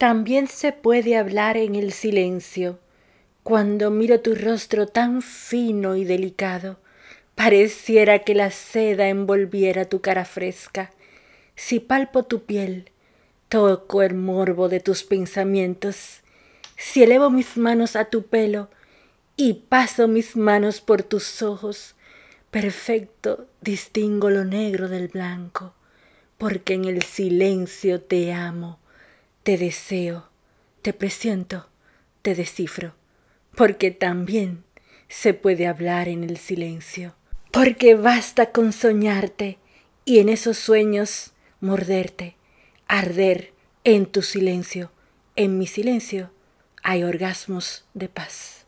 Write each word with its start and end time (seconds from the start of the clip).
También 0.00 0.46
se 0.48 0.72
puede 0.72 1.18
hablar 1.18 1.58
en 1.58 1.74
el 1.74 1.92
silencio. 1.92 2.78
Cuando 3.42 3.90
miro 3.90 4.20
tu 4.20 4.34
rostro 4.34 4.86
tan 4.86 5.20
fino 5.20 5.94
y 5.94 6.06
delicado, 6.06 6.78
pareciera 7.34 8.20
que 8.20 8.34
la 8.34 8.50
seda 8.50 9.10
envolviera 9.10 9.84
tu 9.84 10.00
cara 10.00 10.24
fresca. 10.24 10.90
Si 11.54 11.80
palpo 11.80 12.22
tu 12.22 12.44
piel, 12.44 12.92
toco 13.50 14.00
el 14.00 14.14
morbo 14.14 14.70
de 14.70 14.80
tus 14.80 15.02
pensamientos. 15.02 16.22
Si 16.78 17.02
elevo 17.02 17.28
mis 17.28 17.58
manos 17.58 17.94
a 17.94 18.06
tu 18.06 18.22
pelo 18.22 18.70
y 19.36 19.52
paso 19.52 20.08
mis 20.08 20.34
manos 20.34 20.80
por 20.80 21.02
tus 21.02 21.42
ojos, 21.42 21.94
perfecto 22.50 23.48
distingo 23.60 24.30
lo 24.30 24.46
negro 24.46 24.88
del 24.88 25.08
blanco, 25.08 25.74
porque 26.38 26.72
en 26.72 26.86
el 26.86 27.02
silencio 27.02 28.00
te 28.00 28.32
amo, 28.32 28.80
te 29.42 29.56
deseo, 29.56 30.28
te 30.82 30.92
presiento, 30.92 31.68
te 32.22 32.34
descifro, 32.34 32.94
porque 33.56 33.90
también 33.90 34.64
se 35.08 35.34
puede 35.34 35.66
hablar 35.66 36.08
en 36.08 36.24
el 36.24 36.36
silencio, 36.36 37.14
porque 37.50 37.94
basta 37.94 38.52
con 38.52 38.72
soñarte 38.72 39.58
y 40.04 40.18
en 40.18 40.28
esos 40.28 40.58
sueños 40.58 41.32
morderte 41.60 42.36
arder 42.86 43.52
en 43.84 44.06
tu 44.06 44.22
silencio, 44.22 44.90
en 45.36 45.58
mi 45.58 45.66
silencio, 45.66 46.32
hay 46.82 47.04
orgasmos 47.04 47.84
de 47.94 48.08
paz. 48.08 48.59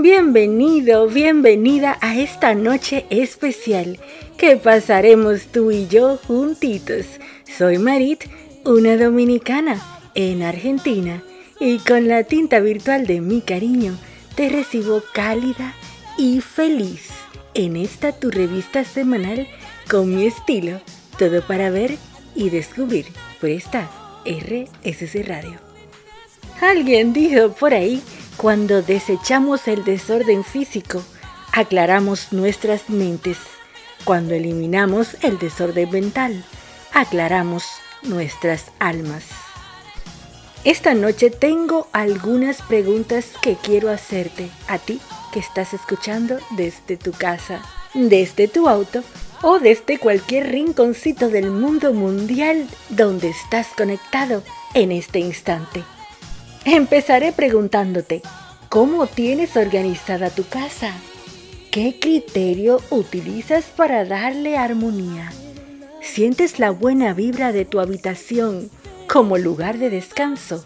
Bienvenido, 0.00 1.08
bienvenida 1.08 1.98
a 2.00 2.16
esta 2.16 2.54
noche 2.54 3.04
especial 3.10 3.98
que 4.38 4.56
pasaremos 4.56 5.48
tú 5.48 5.70
y 5.70 5.88
yo 5.88 6.16
juntitos. 6.16 7.04
Soy 7.58 7.76
Marit, 7.76 8.24
una 8.64 8.96
dominicana 8.96 9.82
en 10.14 10.42
Argentina, 10.42 11.22
y 11.60 11.80
con 11.80 12.08
la 12.08 12.24
tinta 12.24 12.60
virtual 12.60 13.06
de 13.06 13.20
mi 13.20 13.42
cariño 13.42 13.98
te 14.36 14.50
recibo 14.50 15.02
cálida 15.12 15.72
y 16.18 16.40
feliz 16.40 17.08
en 17.54 17.76
esta 17.76 18.12
tu 18.12 18.30
revista 18.30 18.84
semanal 18.84 19.48
con 19.90 20.14
mi 20.14 20.26
estilo, 20.26 20.80
todo 21.18 21.40
para 21.42 21.70
ver 21.70 21.96
y 22.34 22.50
descubrir 22.50 23.06
por 23.40 23.48
esta 23.48 23.88
RSC 24.26 25.26
Radio. 25.26 25.58
Alguien 26.60 27.14
dijo 27.14 27.52
por 27.52 27.72
ahí 27.72 28.02
cuando 28.36 28.82
desechamos 28.82 29.68
el 29.68 29.84
desorden 29.84 30.44
físico, 30.44 31.02
aclaramos 31.52 32.32
nuestras 32.32 32.90
mentes. 32.90 33.38
Cuando 34.04 34.34
eliminamos 34.34 35.16
el 35.22 35.38
desorden 35.38 35.90
mental, 35.90 36.44
aclaramos 36.92 37.64
nuestras 38.02 38.66
almas. 38.78 39.45
Esta 40.66 40.94
noche 40.94 41.30
tengo 41.30 41.86
algunas 41.92 42.60
preguntas 42.60 43.26
que 43.40 43.54
quiero 43.54 43.88
hacerte 43.88 44.50
a 44.66 44.80
ti 44.80 44.98
que 45.32 45.38
estás 45.38 45.72
escuchando 45.72 46.38
desde 46.56 46.96
tu 46.96 47.12
casa, 47.12 47.62
desde 47.94 48.48
tu 48.48 48.68
auto 48.68 49.04
o 49.44 49.60
desde 49.60 50.00
cualquier 50.00 50.50
rinconcito 50.50 51.28
del 51.28 51.52
mundo 51.52 51.92
mundial 51.92 52.66
donde 52.88 53.28
estás 53.28 53.68
conectado 53.76 54.42
en 54.74 54.90
este 54.90 55.20
instante. 55.20 55.84
Empezaré 56.64 57.30
preguntándote, 57.30 58.22
¿cómo 58.68 59.06
tienes 59.06 59.56
organizada 59.56 60.30
tu 60.30 60.48
casa? 60.48 60.90
¿Qué 61.70 62.00
criterio 62.00 62.80
utilizas 62.90 63.66
para 63.66 64.04
darle 64.04 64.56
armonía? 64.56 65.30
¿Sientes 66.02 66.58
la 66.58 66.70
buena 66.70 67.14
vibra 67.14 67.52
de 67.52 67.64
tu 67.64 67.78
habitación 67.78 68.68
como 69.06 69.38
lugar 69.38 69.78
de 69.78 69.90
descanso? 69.90 70.64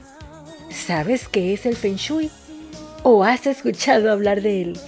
¿Sabes 0.70 1.28
qué 1.28 1.52
es 1.52 1.66
el 1.66 1.76
Feng 1.76 1.96
Shui? 1.96 2.30
¿O 3.02 3.24
has 3.24 3.46
escuchado 3.46 4.10
hablar 4.10 4.42
de 4.42 4.62
él? 4.62 4.80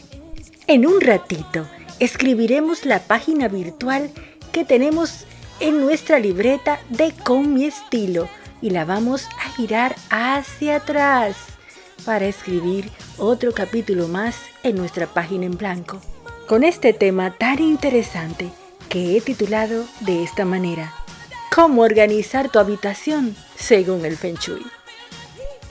En 0.66 0.86
un 0.86 1.00
ratito 1.00 1.66
escribiremos 1.98 2.84
la 2.84 3.00
página 3.00 3.48
virtual 3.48 4.10
que 4.52 4.64
tenemos 4.64 5.24
en 5.60 5.80
nuestra 5.80 6.18
libreta 6.18 6.80
de 6.88 7.12
Con 7.12 7.54
mi 7.54 7.64
estilo 7.64 8.28
y 8.60 8.70
la 8.70 8.84
vamos 8.84 9.28
a 9.44 9.50
girar 9.50 9.96
hacia 10.10 10.76
atrás 10.76 11.36
para 12.04 12.26
escribir 12.26 12.90
otro 13.18 13.52
capítulo 13.52 14.08
más 14.08 14.36
en 14.62 14.76
nuestra 14.76 15.06
página 15.06 15.46
en 15.46 15.56
blanco, 15.56 16.00
con 16.48 16.64
este 16.64 16.92
tema 16.92 17.32
tan 17.36 17.60
interesante 17.60 18.50
que 18.88 19.16
he 19.16 19.20
titulado 19.20 19.84
de 20.00 20.22
esta 20.22 20.44
manera, 20.44 20.92
¿Cómo 21.54 21.82
organizar 21.82 22.48
tu 22.48 22.58
habitación 22.58 23.36
según 23.56 24.06
el 24.06 24.16
Feng 24.16 24.36
Shui? 24.36 24.64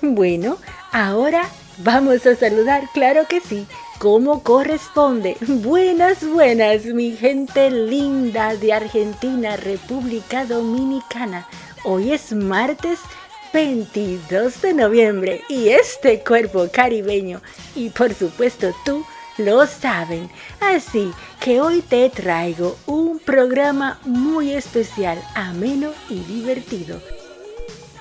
Bueno, 0.03 0.57
ahora 0.91 1.49
vamos 1.79 2.23
a 2.27 2.35
saludar, 2.35 2.83
claro 2.93 3.25
que 3.27 3.39
sí, 3.39 3.65
como 3.97 4.43
corresponde. 4.43 5.37
Buenas, 5.41 6.23
buenas, 6.23 6.85
mi 6.85 7.17
gente 7.17 7.71
linda 7.71 8.55
de 8.55 8.73
Argentina, 8.73 9.57
República 9.57 10.45
Dominicana. 10.45 11.47
Hoy 11.83 12.11
es 12.11 12.31
martes 12.31 12.99
22 13.51 14.61
de 14.61 14.73
noviembre 14.75 15.41
y 15.49 15.69
este 15.69 16.19
cuerpo 16.19 16.67
caribeño 16.71 17.41
y 17.75 17.89
por 17.89 18.13
supuesto 18.13 18.71
tú 18.85 19.03
lo 19.39 19.65
saben. 19.65 20.29
Así 20.59 21.11
que 21.39 21.59
hoy 21.59 21.81
te 21.81 22.07
traigo 22.11 22.77
un 22.85 23.00
programa 23.25 23.99
muy 24.03 24.51
especial, 24.51 25.21
ameno 25.35 25.91
y 26.09 26.19
divertido. 26.21 27.01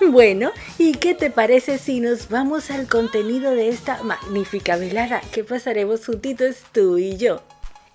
Bueno, 0.00 0.50
¿y 0.78 0.94
qué 0.94 1.14
te 1.14 1.30
parece 1.30 1.76
si 1.76 2.00
nos 2.00 2.30
vamos 2.30 2.70
al 2.70 2.88
contenido 2.88 3.50
de 3.50 3.68
esta 3.68 4.02
magnífica 4.02 4.76
velada 4.76 5.20
que 5.32 5.44
pasaremos 5.44 6.06
juntitos 6.06 6.56
tú 6.72 6.96
y 6.96 7.18
yo? 7.18 7.42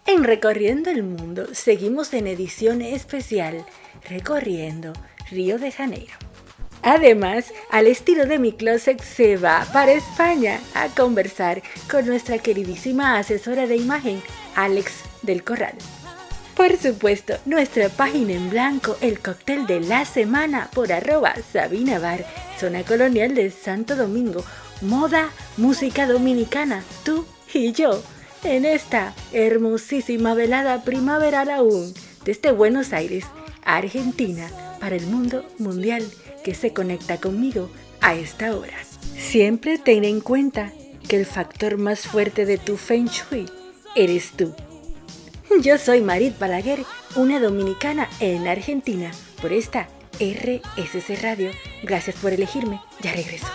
En 0.06 0.24
Recorriendo 0.24 0.92
el 0.92 1.02
Mundo 1.02 1.48
seguimos 1.54 2.14
en 2.14 2.28
edición 2.28 2.84
especial, 2.84 3.66
recorriendo 4.08 4.94
Río 5.32 5.58
de 5.58 5.72
Janeiro. 5.72 6.14
Además, 6.84 7.52
al 7.72 7.88
estilo 7.88 8.28
de 8.28 8.38
mi 8.38 8.54
closet 8.54 9.02
se 9.02 9.38
va 9.38 9.66
para 9.74 9.94
España 9.94 10.60
a 10.76 10.90
conversar 10.90 11.64
con 11.90 12.06
nuestra 12.06 12.38
queridísima 12.38 13.18
asesora 13.18 13.66
de 13.66 13.78
imagen, 13.78 14.22
Alex 14.56 15.02
del 15.24 15.44
Corral. 15.44 15.74
Por 16.56 16.78
supuesto, 16.78 17.34
nuestra 17.46 17.90
página 17.90 18.32
en 18.32 18.50
blanco, 18.50 18.98
el 19.02 19.20
cóctel 19.20 19.68
de 19.68 19.82
la 19.82 20.06
semana 20.06 20.70
por 20.74 20.94
arroba 20.94 21.34
Sabina 21.52 22.00
Bar, 22.00 22.26
zona 22.58 22.84
colonial 22.84 23.36
de 23.36 23.52
Santo 23.52 23.98
Domingo, 23.98 24.42
moda, 24.82 25.32
música 25.58 26.08
dominicana, 26.08 26.84
tú 27.04 27.26
y 27.54 27.74
yo, 27.74 28.02
en 28.44 28.64
esta 28.64 29.14
hermosísima 29.34 30.34
velada 30.34 30.84
primaveral 30.84 31.50
aún, 31.50 31.94
desde 32.24 32.52
Buenos 32.52 32.94
Aires, 32.94 33.26
Argentina 33.66 34.48
para 34.80 34.96
el 34.96 35.08
mundo 35.08 35.46
mundial 35.60 36.04
que 36.44 36.56
se 36.56 36.72
conecta 36.72 37.20
conmigo 37.20 37.70
a 38.00 38.16
esta 38.16 38.56
hora. 38.56 38.78
Siempre 39.18 39.78
ten 39.78 40.06
en 40.06 40.22
cuenta 40.22 40.72
que 41.10 41.18
el 41.18 41.26
factor 41.26 41.78
más 41.78 42.02
fuerte 42.02 42.46
de 42.46 42.58
tu 42.58 42.78
Feng 42.78 43.08
Shui 43.08 43.46
eres 43.96 44.32
tú. 44.32 44.54
Yo 45.62 45.78
soy 45.78 46.02
Marit 46.02 46.38
Balaguer, 46.38 46.80
una 47.16 47.40
dominicana 47.40 48.10
en 48.20 48.48
Argentina, 48.48 49.12
por 49.42 49.54
esta 49.54 49.88
RSC 50.20 51.22
Radio. 51.22 51.52
Gracias 51.84 52.16
por 52.18 52.34
elegirme. 52.34 52.82
Ya 53.02 53.14
regreso. 53.14 53.48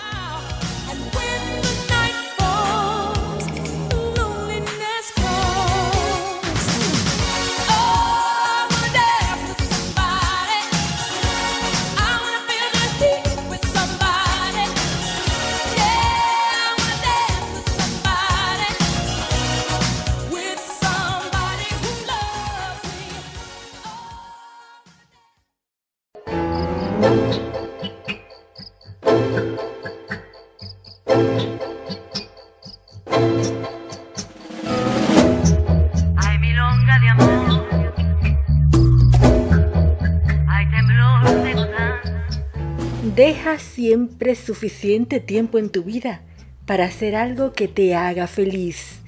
Siempre 43.90 44.36
suficiente 44.36 45.18
tiempo 45.18 45.58
en 45.58 45.68
tu 45.68 45.82
vida 45.82 46.22
para 46.64 46.84
hacer 46.84 47.16
algo 47.16 47.52
que 47.52 47.66
te 47.66 47.96
haga 47.96 48.28
feliz, 48.28 49.00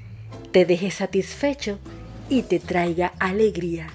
te 0.50 0.64
deje 0.64 0.90
satisfecho 0.90 1.78
y 2.28 2.42
te 2.42 2.58
traiga 2.58 3.12
alegría. 3.20 3.86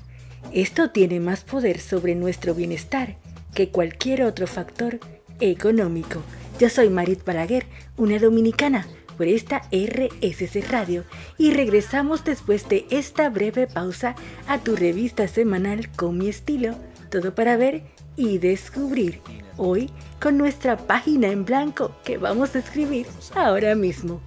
Esto 0.54 0.92
tiene 0.92 1.20
más 1.20 1.44
poder 1.44 1.82
sobre 1.82 2.16
nuestro 2.16 2.56
bienestar 2.56 3.18
que 3.54 3.68
cualquier 3.68 4.24
otro 4.24 4.48
factor 4.48 5.02
económico. 5.42 6.24
Yo 6.58 6.70
soy 6.70 6.90
Marit 6.90 7.26
Balaguer, 7.26 7.66
una 7.98 8.18
dominicana, 8.18 8.88
por 9.18 9.28
esta 9.28 9.64
RSC 9.74 10.70
Radio 10.70 11.04
y 11.38 11.52
regresamos 11.52 12.24
después 12.24 12.70
de 12.70 12.86
esta 12.92 13.30
breve 13.30 13.68
pausa 13.68 14.16
a 14.48 14.60
tu 14.60 14.78
revista 14.78 15.28
semanal 15.28 15.90
con 15.98 16.18
mi 16.18 16.30
estilo, 16.30 16.76
todo 17.12 17.36
para 17.36 17.58
ver 17.58 17.84
y 18.18 18.40
descubrir 18.40 19.22
hoy 19.56 19.90
con 20.20 20.38
nuestra 20.38 20.76
página 20.76 21.28
en 21.28 21.46
blanco 21.46 21.96
que 22.04 22.18
vamos 22.18 22.56
a 22.56 22.60
escribir 22.60 23.08
ahora 23.36 23.76
mismo. 23.76 24.20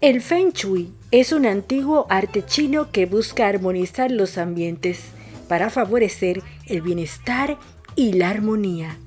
El 0.00 0.20
Feng 0.20 0.52
Shui 0.52 0.92
es 1.10 1.32
un 1.32 1.46
antiguo 1.46 2.06
arte 2.08 2.44
chino 2.44 2.90
que 2.90 3.06
busca 3.06 3.46
armonizar 3.46 4.10
los 4.10 4.38
ambientes 4.38 5.04
para 5.48 5.70
favorecer 5.70 6.42
el 6.66 6.82
bienestar 6.82 7.58
y 7.94 8.14
la 8.14 8.30
armonía, 8.30 8.98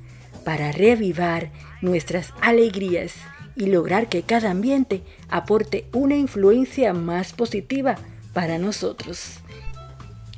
para 0.46 0.72
reavivar 0.72 1.52
nuestras 1.82 2.34
alegrías 2.42 3.14
y 3.56 3.66
lograr 3.66 4.08
que 4.08 4.24
cada 4.24 4.52
ambiente 4.52 5.04
aporte 5.30 5.86
una 5.94 6.16
influencia 6.16 6.94
más 6.94 7.34
positiva 7.34 7.96
para 8.34 8.58
nosotros. 8.58 9.40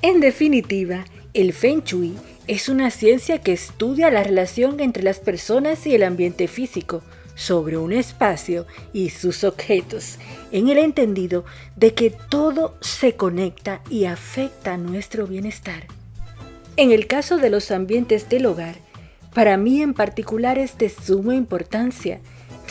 En 0.01 0.19
definitiva, 0.19 1.05
el 1.33 1.53
Feng 1.53 1.83
Shui 1.83 2.15
es 2.51 2.67
una 2.67 2.91
ciencia 2.91 3.39
que 3.39 3.53
estudia 3.53 4.11
la 4.11 4.23
relación 4.23 4.81
entre 4.81 5.03
las 5.03 5.19
personas 5.19 5.87
y 5.87 5.95
el 5.95 6.03
ambiente 6.03 6.49
físico 6.49 7.01
sobre 7.33 7.77
un 7.77 7.93
espacio 7.93 8.67
y 8.91 9.11
sus 9.11 9.45
objetos, 9.45 10.17
en 10.51 10.67
el 10.67 10.77
entendido 10.77 11.45
de 11.77 11.93
que 11.93 12.09
todo 12.09 12.75
se 12.81 13.15
conecta 13.15 13.81
y 13.89 14.03
afecta 14.03 14.75
nuestro 14.75 15.27
bienestar. 15.27 15.87
En 16.75 16.91
el 16.91 17.07
caso 17.07 17.37
de 17.37 17.49
los 17.49 17.71
ambientes 17.71 18.27
del 18.27 18.45
hogar, 18.45 18.75
para 19.33 19.55
mí 19.55 19.81
en 19.81 19.93
particular 19.93 20.59
es 20.59 20.77
de 20.77 20.89
suma 20.89 21.35
importancia 21.35 22.19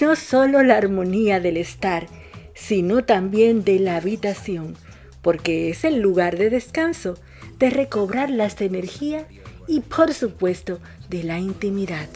no 0.03 0.15
solo 0.15 0.63
la 0.63 0.77
armonía 0.77 1.41
del 1.41 1.57
estar, 1.57 2.07
sino 2.55 3.03
también 3.03 3.65
de 3.65 3.79
la 3.79 3.97
habitación, 3.97 4.77
porque 5.23 5.71
es 5.71 5.85
el 5.85 6.01
lugar 6.01 6.37
de 6.37 6.51
descanso, 6.51 7.19
de 7.59 7.71
recobrar 7.71 8.29
las 8.29 8.61
energías 8.61 9.25
y 9.71 9.81
por 9.81 10.13
supuesto 10.13 10.81
de 11.09 11.23
la 11.23 11.39
intimidad. 11.39 12.09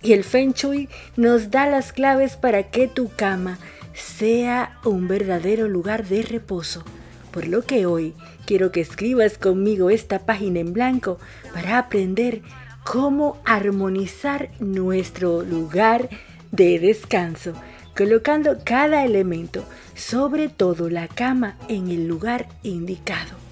Y 0.00 0.12
el 0.12 0.22
Feng 0.22 0.52
Shui 0.52 0.88
nos 1.16 1.50
da 1.50 1.66
las 1.66 1.92
claves 1.92 2.36
para 2.36 2.70
que 2.70 2.86
tu 2.86 3.08
cama 3.08 3.58
sea 3.94 4.78
un 4.84 5.08
verdadero 5.08 5.66
lugar 5.66 6.06
de 6.06 6.22
reposo. 6.22 6.84
Por 7.32 7.48
lo 7.48 7.62
que 7.62 7.84
hoy 7.84 8.14
quiero 8.46 8.70
que 8.70 8.80
escribas 8.80 9.38
conmigo 9.38 9.90
esta 9.90 10.20
página 10.20 10.60
en 10.60 10.72
blanco 10.72 11.18
para 11.52 11.78
aprender 11.78 12.42
cómo 12.84 13.38
armonizar 13.44 14.50
nuestro 14.60 15.42
lugar 15.42 16.08
de 16.52 16.78
descanso, 16.78 17.54
colocando 17.96 18.58
cada 18.64 19.04
elemento, 19.04 19.64
sobre 19.96 20.48
todo 20.48 20.90
la 20.90 21.08
cama, 21.08 21.56
en 21.68 21.88
el 21.88 22.06
lugar 22.06 22.46
indicado. 22.62 23.43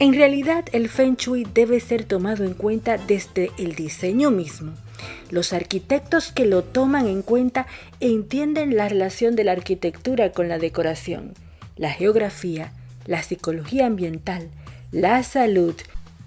En 0.00 0.14
realidad, 0.14 0.64
el 0.72 0.88
Feng 0.88 1.16
Shui 1.16 1.46
debe 1.52 1.78
ser 1.78 2.04
tomado 2.04 2.42
en 2.44 2.54
cuenta 2.54 2.96
desde 2.96 3.50
el 3.58 3.74
diseño 3.74 4.30
mismo. 4.30 4.72
Los 5.28 5.52
arquitectos 5.52 6.32
que 6.32 6.46
lo 6.46 6.64
toman 6.64 7.06
en 7.06 7.20
cuenta 7.20 7.66
entienden 8.00 8.78
la 8.78 8.88
relación 8.88 9.36
de 9.36 9.44
la 9.44 9.52
arquitectura 9.52 10.32
con 10.32 10.48
la 10.48 10.58
decoración, 10.58 11.34
la 11.76 11.90
geografía, 11.90 12.72
la 13.04 13.22
psicología 13.22 13.84
ambiental, 13.84 14.48
la 14.90 15.22
salud, 15.22 15.74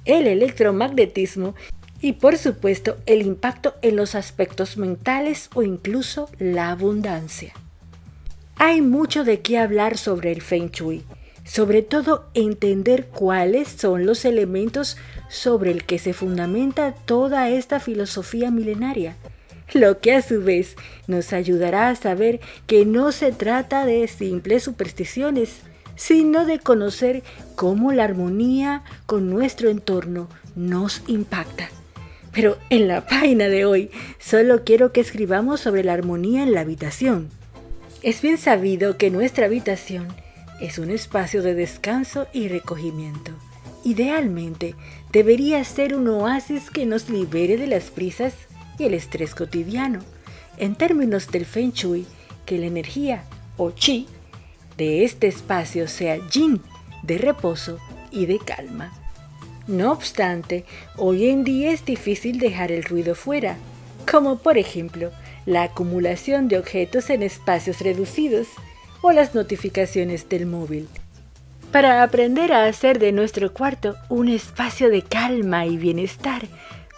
el 0.06 0.28
electromagnetismo 0.28 1.56
y 2.00 2.14
por 2.14 2.38
supuesto 2.38 2.98
el 3.08 3.24
impacto 3.24 3.74
en 3.82 3.96
los 3.96 4.14
aspectos 4.14 4.78
mentales 4.78 5.50
o 5.56 5.64
incluso 5.64 6.30
la 6.38 6.70
abundancia. 6.70 7.54
Hay 8.56 8.84
mucho 8.84 9.24
de 9.24 9.42
qué 9.42 9.58
hablar 9.58 9.98
sobre 9.98 10.32
el 10.32 10.44
Feng 10.44 10.70
Shui 10.70 11.04
sobre 11.44 11.82
todo 11.82 12.26
entender 12.34 13.08
cuáles 13.08 13.68
son 13.68 14.06
los 14.06 14.26
elementos 14.26 14.98
sobre 15.30 15.72
el 15.72 15.84
que 15.84 16.00
se 16.00 16.14
fundamenta 16.14 16.94
toda 16.94 17.50
esta 17.50 17.80
filosofía 17.80 18.52
milenaria, 18.52 19.16
lo 19.74 20.00
que 20.00 20.14
a 20.14 20.22
su 20.22 20.42
vez 20.42 20.76
nos 21.08 21.34
ayudará 21.34 21.90
a 21.90 21.96
saber 21.96 22.40
que 22.68 22.86
no 22.86 23.12
se 23.12 23.32
trata 23.32 23.86
de 23.86 24.08
simples 24.08 24.64
supersticiones, 24.64 25.62
sino 25.96 26.46
de 26.46 26.60
conocer 26.60 27.24
cómo 27.56 27.92
la 27.92 28.04
armonía 28.04 28.84
con 29.06 29.30
nuestro 29.30 29.70
entorno 29.70 30.30
nos 30.56 31.02
impacta. 31.08 31.70
Pero 32.32 32.58
en 32.70 32.88
la 32.88 33.06
página 33.06 33.48
de 33.48 33.66
hoy 33.66 33.92
solo 34.20 34.64
quiero 34.64 34.92
que 34.92 35.02
escribamos 35.02 35.60
sobre 35.60 35.84
la 35.84 35.94
armonía 35.94 36.44
en 36.44 36.54
la 36.54 36.62
habitación. 36.62 37.30
Es 38.02 38.22
bien 38.22 38.38
sabido 38.38 38.98
que 38.98 39.12
nuestra 39.12 39.46
habitación 39.46 40.08
es 40.64 40.80
un 40.80 40.92
espacio 40.92 41.44
de 41.44 41.56
descanso 41.56 42.28
y 42.32 42.48
recogimiento. 42.48 43.34
Idealmente, 43.84 44.76
debería 45.12 45.62
ser 45.66 45.94
un 45.94 46.08
oasis 46.08 46.72
que 46.72 46.86
nos 46.86 47.10
libere 47.10 47.58
de 47.58 47.68
las 47.68 47.92
prisas 47.92 48.34
y 48.80 48.86
el 48.86 48.94
estrés 48.94 49.36
cotidiano. 49.36 50.00
En 50.58 50.76
términos 50.76 51.30
del 51.30 51.46
Feng 51.46 51.74
Shui, 51.74 52.06
que 52.46 52.58
la 52.58 52.68
energía 52.68 53.26
o 53.58 53.72
chi 53.72 54.08
de 54.78 55.04
este 55.04 55.28
espacio 55.28 55.90
sea 55.90 56.18
yin, 56.30 56.62
de 57.02 57.18
reposo 57.18 57.78
y 58.10 58.26
de 58.26 58.40
calma. 58.40 58.94
No 59.68 59.92
obstante, 59.92 60.64
hoy 60.96 61.28
en 61.28 61.44
día 61.44 61.72
es 61.72 61.84
difícil 61.84 62.40
dejar 62.40 62.72
el 62.72 62.86
ruido 62.86 63.16
fuera, 63.16 63.58
como 64.10 64.38
por 64.38 64.58
ejemplo 64.58 65.12
la 65.46 65.64
acumulación 65.64 66.48
de 66.48 66.58
objetos 66.58 67.10
en 67.10 67.22
espacios 67.22 67.82
reducidos, 67.82 68.48
o 69.04 69.12
las 69.12 69.36
notificaciones 69.36 70.30
del 70.30 70.48
móvil. 70.48 70.88
Para 71.72 72.04
aprender 72.04 72.54
a 72.54 72.66
hacer 72.66 73.00
de 73.00 73.12
nuestro 73.12 73.54
cuarto 73.54 73.98
un 74.08 74.30
espacio 74.30 74.90
de 74.90 75.02
calma 75.02 75.66
y 75.66 75.78
bienestar, 75.78 76.44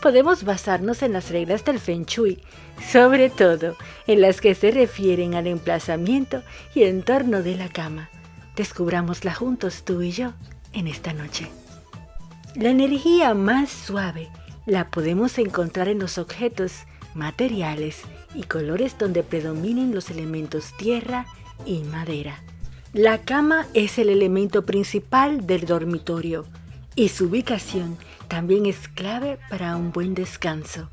podemos 0.02 0.44
basarnos 0.44 1.02
en 1.02 1.14
las 1.14 1.32
reglas 1.32 1.66
del 1.66 1.80
Feng 1.80 2.06
Shui, 2.06 2.44
sobre 2.92 3.32
todo 3.32 3.76
en 4.06 4.22
las 4.22 4.40
que 4.40 4.54
se 4.54 4.70
refieren 4.70 5.34
al 5.34 5.48
emplazamiento 5.48 6.44
y 6.76 6.84
entorno 6.84 7.42
de 7.42 7.56
la 7.56 7.70
cama. 7.70 8.10
Descubrámosla 8.56 9.34
juntos 9.34 9.84
tú 9.84 10.04
y 10.04 10.12
yo 10.12 10.34
en 10.74 10.88
esta 10.88 11.12
noche. 11.12 11.48
La 12.54 12.70
energía 12.70 13.34
más 13.34 13.72
suave 13.72 14.30
la 14.68 14.92
podemos 14.92 15.40
encontrar 15.40 15.88
en 15.88 15.98
los 15.98 16.20
objetos, 16.20 16.84
materiales 17.16 18.02
y 18.36 18.44
colores 18.44 18.96
donde 19.00 19.24
predominen 19.24 19.96
los 19.96 20.12
elementos 20.12 20.72
tierra, 20.78 21.26
y 21.66 21.84
madera. 21.84 22.42
La 22.94 23.20
cama 23.24 23.68
es 23.74 24.00
el 24.00 24.10
elemento 24.10 24.66
principal 24.66 25.46
del 25.46 25.66
dormitorio 25.66 26.46
y 26.96 27.10
su 27.10 27.26
ubicación 27.26 27.98
también 28.28 28.66
es 28.66 28.88
clave 28.88 29.38
para 29.50 29.76
un 29.76 29.92
buen 29.92 30.16
descanso. 30.16 30.90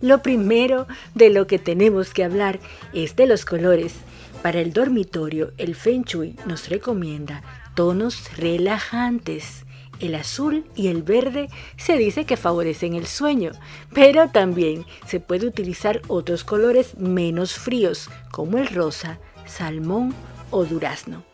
Lo 0.00 0.22
primero 0.22 0.86
de 1.14 1.30
lo 1.30 1.46
que 1.46 1.58
tenemos 1.58 2.12
que 2.12 2.24
hablar 2.24 2.60
es 2.92 3.16
de 3.16 3.26
los 3.26 3.44
colores. 3.44 3.94
Para 4.42 4.60
el 4.60 4.72
dormitorio, 4.72 5.52
el 5.56 5.74
Feng 5.74 6.02
Shui 6.02 6.36
nos 6.46 6.68
recomienda 6.68 7.42
tonos 7.74 8.36
relajantes. 8.36 9.64
El 9.98 10.14
azul 10.14 10.66
y 10.74 10.88
el 10.88 11.02
verde 11.02 11.48
se 11.78 11.96
dice 11.96 12.26
que 12.26 12.36
favorecen 12.36 12.94
el 12.94 13.06
sueño, 13.06 13.52
pero 13.94 14.28
también 14.28 14.84
se 15.06 15.20
puede 15.20 15.46
utilizar 15.46 16.02
otros 16.08 16.44
colores 16.44 16.98
menos 16.98 17.54
fríos, 17.54 18.10
como 18.30 18.58
el 18.58 18.66
rosa, 18.66 19.18
salmón 19.46 20.14
o 20.50 20.64
durazno. 20.64 21.24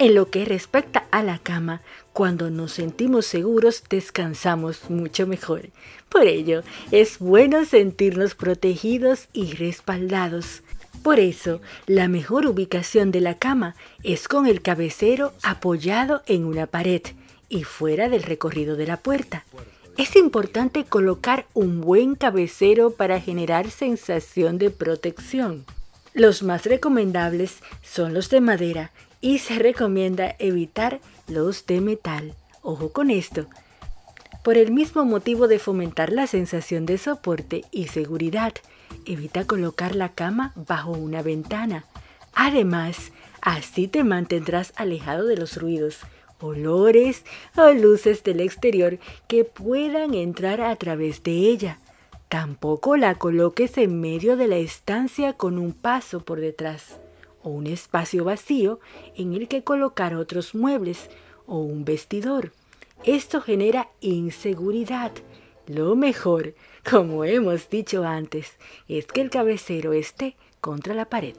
En 0.00 0.14
lo 0.14 0.30
que 0.30 0.44
respecta 0.44 1.06
a 1.10 1.24
la 1.24 1.38
cama, 1.38 1.82
cuando 2.12 2.50
nos 2.50 2.72
sentimos 2.72 3.26
seguros 3.26 3.82
descansamos 3.90 4.90
mucho 4.90 5.26
mejor. 5.26 5.70
Por 6.08 6.26
ello, 6.26 6.62
es 6.92 7.18
bueno 7.18 7.64
sentirnos 7.64 8.36
protegidos 8.36 9.28
y 9.32 9.54
respaldados. 9.54 10.62
Por 11.02 11.18
eso, 11.18 11.60
la 11.86 12.06
mejor 12.06 12.46
ubicación 12.46 13.10
de 13.10 13.20
la 13.20 13.34
cama 13.34 13.74
es 14.04 14.28
con 14.28 14.46
el 14.46 14.62
cabecero 14.62 15.32
apoyado 15.42 16.22
en 16.26 16.44
una 16.44 16.66
pared 16.66 17.02
y 17.48 17.64
fuera 17.64 18.08
del 18.08 18.22
recorrido 18.22 18.76
de 18.76 18.86
la 18.86 18.98
puerta. 18.98 19.44
Es 19.96 20.14
importante 20.14 20.84
colocar 20.84 21.46
un 21.54 21.80
buen 21.80 22.14
cabecero 22.14 22.90
para 22.90 23.20
generar 23.20 23.68
sensación 23.70 24.58
de 24.58 24.70
protección. 24.70 25.64
Los 26.18 26.42
más 26.42 26.66
recomendables 26.66 27.58
son 27.80 28.12
los 28.12 28.28
de 28.28 28.40
madera 28.40 28.90
y 29.20 29.38
se 29.38 29.56
recomienda 29.60 30.34
evitar 30.40 30.98
los 31.28 31.64
de 31.64 31.80
metal. 31.80 32.34
Ojo 32.60 32.92
con 32.92 33.12
esto. 33.12 33.46
Por 34.42 34.56
el 34.56 34.72
mismo 34.72 35.04
motivo 35.04 35.46
de 35.46 35.60
fomentar 35.60 36.10
la 36.10 36.26
sensación 36.26 36.86
de 36.86 36.98
soporte 36.98 37.66
y 37.70 37.86
seguridad, 37.86 38.52
evita 39.06 39.46
colocar 39.46 39.94
la 39.94 40.08
cama 40.08 40.52
bajo 40.56 40.90
una 40.90 41.22
ventana. 41.22 41.84
Además, 42.34 43.12
así 43.40 43.86
te 43.86 44.02
mantendrás 44.02 44.72
alejado 44.74 45.24
de 45.24 45.36
los 45.36 45.56
ruidos, 45.56 46.00
olores 46.40 47.22
o 47.56 47.70
luces 47.70 48.24
del 48.24 48.40
exterior 48.40 48.98
que 49.28 49.44
puedan 49.44 50.14
entrar 50.14 50.62
a 50.62 50.74
través 50.74 51.22
de 51.22 51.30
ella. 51.30 51.78
Tampoco 52.28 52.98
la 52.98 53.14
coloques 53.14 53.78
en 53.78 54.00
medio 54.00 54.36
de 54.36 54.48
la 54.48 54.56
estancia 54.56 55.32
con 55.32 55.58
un 55.58 55.72
paso 55.72 56.20
por 56.20 56.40
detrás 56.40 57.00
o 57.42 57.48
un 57.48 57.66
espacio 57.66 58.24
vacío 58.24 58.80
en 59.16 59.32
el 59.32 59.48
que 59.48 59.64
colocar 59.64 60.14
otros 60.14 60.54
muebles 60.54 61.08
o 61.46 61.58
un 61.60 61.86
vestidor. 61.86 62.52
Esto 63.04 63.40
genera 63.40 63.88
inseguridad. 64.00 65.12
Lo 65.66 65.96
mejor, 65.96 66.54
como 66.88 67.24
hemos 67.24 67.70
dicho 67.70 68.04
antes, 68.04 68.58
es 68.88 69.06
que 69.06 69.22
el 69.22 69.30
cabecero 69.30 69.94
esté 69.94 70.36
contra 70.60 70.94
la 70.94 71.06
pared. 71.06 71.36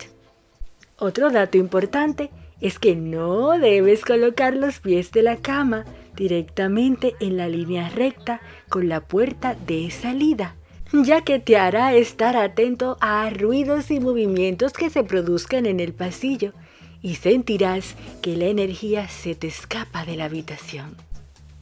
Otro 0.98 1.30
dato 1.30 1.58
importante 1.58 2.32
es 2.62 2.80
que 2.80 2.96
no 2.96 3.58
debes 3.60 4.04
colocar 4.04 4.56
los 4.56 4.80
pies 4.80 5.12
de 5.12 5.22
la 5.24 5.38
cama 5.38 5.86
directamente 6.16 7.16
en 7.20 7.38
la 7.38 7.48
línea 7.48 7.90
recta 7.90 8.42
con 8.70 8.90
la 8.90 9.02
puerta 9.02 9.56
de 9.68 9.90
salida, 9.92 10.56
ya 10.92 11.22
que 11.22 11.40
te 11.40 11.58
hará 11.58 11.94
estar 11.94 12.36
atento 12.36 12.98
a 13.00 13.30
ruidos 13.30 13.92
y 13.92 14.00
movimientos 14.00 14.74
que 14.74 14.90
se 14.90 15.04
produzcan 15.04 15.66
en 15.66 15.80
el 15.80 15.94
pasillo 15.94 16.54
y 17.02 17.16
sentirás 17.16 17.96
que 18.22 18.36
la 18.36 18.46
energía 18.46 19.08
se 19.08 19.36
te 19.36 19.48
escapa 19.48 20.06
de 20.06 20.18
la 20.18 20.26
habitación. 20.26 20.96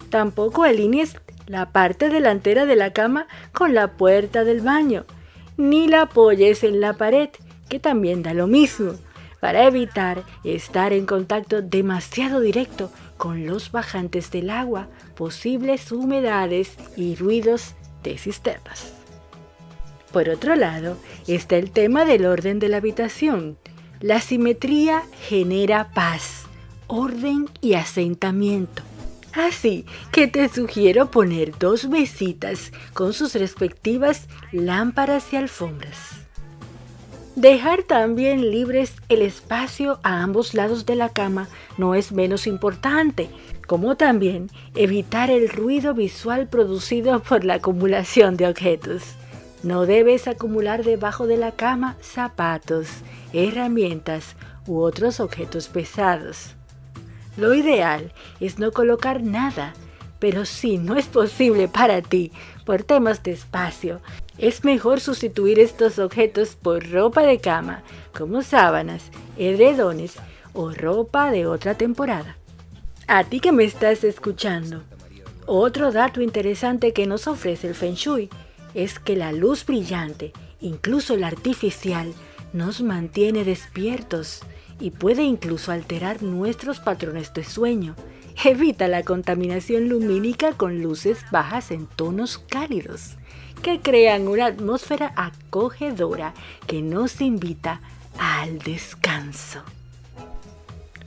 Tampoco 0.10 0.64
alinees 0.64 1.16
la 1.46 1.72
parte 1.72 2.10
delantera 2.10 2.66
de 2.66 2.76
la 2.76 2.94
cama 2.94 3.28
con 3.54 3.74
la 3.74 3.94
puerta 3.94 4.44
del 4.44 4.62
baño, 4.62 5.06
ni 5.58 5.88
la 5.88 6.04
apoyes 6.04 6.64
en 6.64 6.80
la 6.80 6.94
pared, 6.94 7.30
que 7.70 7.80
también 7.80 8.24
da 8.24 8.34
lo 8.34 8.48
mismo 8.48 8.94
para 9.40 9.66
evitar 9.66 10.24
estar 10.44 10.94
en 10.94 11.06
contacto 11.06 11.62
demasiado 11.62 12.40
directo 12.40 12.92
con 13.18 13.46
los 13.46 13.72
bajantes 13.72 14.32
del 14.32 14.50
agua, 14.50 14.88
posibles 15.16 15.92
humedades 15.92 16.76
y 16.96 17.16
ruidos 17.16 17.76
de 18.04 18.18
cisternas. 18.18 18.97
Por 20.18 20.30
otro 20.30 20.56
lado, 20.56 20.98
está 21.28 21.58
el 21.58 21.70
tema 21.70 22.04
del 22.04 22.26
orden 22.26 22.58
de 22.58 22.70
la 22.70 22.78
habitación. 22.78 23.56
La 24.02 24.20
simetría 24.20 25.04
genera 25.30 25.92
paz, 25.94 26.46
orden 26.88 27.48
y 27.62 27.76
asentamiento. 27.76 28.82
Así 29.32 29.86
que 30.12 30.26
te 30.26 30.50
sugiero 30.50 31.12
poner 31.12 31.56
dos 31.60 31.88
mesitas 31.88 32.72
con 32.96 33.14
sus 33.14 33.36
respectivas 33.36 34.28
lámparas 34.52 35.32
y 35.34 35.36
alfombras. 35.36 36.00
Dejar 37.36 37.84
también 37.84 38.50
libres 38.50 38.96
el 39.10 39.22
espacio 39.22 40.00
a 40.02 40.24
ambos 40.24 40.56
lados 40.56 40.88
de 40.88 40.96
la 40.96 41.10
cama 41.10 41.48
no 41.78 41.94
es 41.94 42.12
menos 42.12 42.48
importante, 42.48 43.30
como 43.68 43.98
también 43.98 44.50
evitar 44.74 45.30
el 45.30 45.48
ruido 45.48 45.94
visual 45.94 46.48
producido 46.48 47.22
por 47.22 47.46
la 47.46 47.54
acumulación 47.56 48.36
de 48.36 48.48
objetos. 48.48 49.04
No 49.64 49.86
debes 49.86 50.28
acumular 50.28 50.84
debajo 50.84 51.26
de 51.26 51.38
la 51.38 51.52
cama 51.52 51.98
zapatos, 52.02 52.88
herramientas 53.34 54.36
u 54.68 54.80
otros 54.80 55.20
objetos 55.20 55.68
pesados. 55.68 56.56
Lo 57.38 57.54
ideal 57.54 58.12
es 58.40 58.60
no 58.60 58.72
colocar 58.72 59.24
nada, 59.24 59.74
pero 60.20 60.46
si 60.46 60.78
no 60.78 60.96
es 60.96 61.06
posible 61.06 61.68
para 61.68 62.02
ti 62.02 62.32
por 62.66 62.84
temas 62.84 63.24
de 63.24 63.32
espacio, 63.32 64.00
es 64.38 64.64
mejor 64.64 65.00
sustituir 65.00 65.60
estos 65.60 65.98
objetos 65.98 66.56
por 66.56 66.88
ropa 66.92 67.24
de 67.24 67.40
cama, 67.40 67.82
como 68.16 68.44
sábanas, 68.44 69.12
edredones 69.38 70.16
o 70.54 70.72
ropa 70.72 71.32
de 71.32 71.48
otra 71.48 71.76
temporada. 71.76 72.38
A 73.08 73.24
ti 73.24 73.40
que 73.40 73.52
me 73.52 73.64
estás 73.64 74.04
escuchando, 74.04 74.84
otro 75.46 75.92
dato 75.92 76.22
interesante 76.22 76.94
que 76.94 77.08
nos 77.08 77.28
ofrece 77.28 77.68
el 77.68 77.76
Feng 77.76 77.96
Shui 77.96 78.30
es 78.78 79.00
que 79.00 79.16
la 79.16 79.32
luz 79.32 79.66
brillante, 79.66 80.34
incluso 80.62 81.18
la 81.18 81.28
artificial, 81.28 82.14
nos 82.54 82.82
mantiene 82.82 83.44
despiertos 83.44 84.42
y 84.80 84.92
puede 84.92 85.24
incluso 85.24 85.72
alterar 85.72 86.22
nuestros 86.22 86.80
patrones 86.80 87.34
de 87.34 87.44
sueño. 87.44 87.96
Evita 88.46 88.88
la 88.88 89.02
contaminación 89.02 89.90
lumínica 89.90 90.54
con 90.54 90.84
luces 90.84 91.26
bajas 91.32 91.72
en 91.72 91.88
tonos 91.88 92.38
cálidos 92.38 93.18
que 93.64 93.80
crean 93.82 94.28
una 94.28 94.46
atmósfera 94.46 95.12
acogedora 95.16 96.36
que 96.68 96.84
nos 96.84 97.20
invita 97.20 97.82
al 98.20 98.60
descanso. 98.60 99.64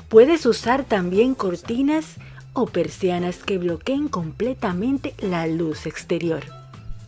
Puedes 0.09 0.45
usar 0.45 0.83
también 0.83 1.37
cortinas 1.37 2.17
o 2.53 2.67
persianas 2.67 3.45
que 3.45 3.59
bloqueen 3.59 4.09
completamente 4.09 5.15
la 5.21 5.47
luz 5.47 5.87
exterior. 5.87 6.60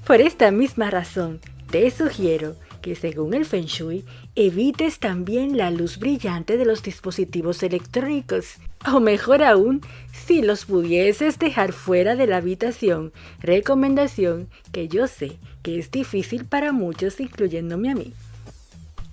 Por 0.07 0.21
esta 0.21 0.51
misma 0.51 0.91
razón, 0.91 1.41
te 1.71 1.91
sugiero 1.91 2.57
que 2.83 2.97
según 2.97 3.35
el 3.35 3.45
Feng 3.45 3.67
Shui, 3.67 4.05
evites 4.35 4.99
también 4.99 5.57
la 5.57 5.71
luz 5.71 5.99
brillante 5.99 6.57
de 6.57 6.65
los 6.65 6.83
dispositivos 6.83 7.63
electrónicos. 7.63 8.57
O 8.93 8.99
mejor 8.99 9.45
aún, 9.45 9.81
si 10.13 10.43
los 10.43 10.65
pudieses 10.65 11.39
dejar 11.39 11.73
fuera 11.73 12.17
de 12.17 12.27
la 12.27 12.39
habitación, 12.39 13.13
recomendación 13.41 14.49
que 14.73 14.89
yo 14.89 15.07
sé 15.07 15.39
que 15.63 15.79
es 15.79 15.93
difícil 15.93 16.47
para 16.47 16.73
muchos, 16.73 17.21
incluyéndome 17.21 17.91
a 17.91 17.95
mí. 17.95 18.13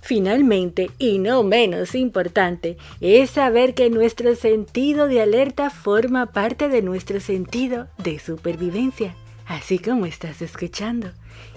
Finalmente, 0.02 0.90
y 0.98 1.20
no 1.20 1.44
menos 1.44 1.94
importante, 1.94 2.76
es 3.00 3.30
saber 3.30 3.74
que 3.74 3.90
nuestro 3.90 4.34
sentido 4.34 5.06
de 5.06 5.20
alerta 5.20 5.70
forma 5.70 6.32
parte 6.32 6.68
de 6.68 6.82
nuestro 6.82 7.20
sentido 7.20 7.86
de 7.98 8.18
supervivencia, 8.18 9.14
así 9.50 9.80
como 9.80 10.06
estás 10.06 10.42
escuchando. 10.42 11.10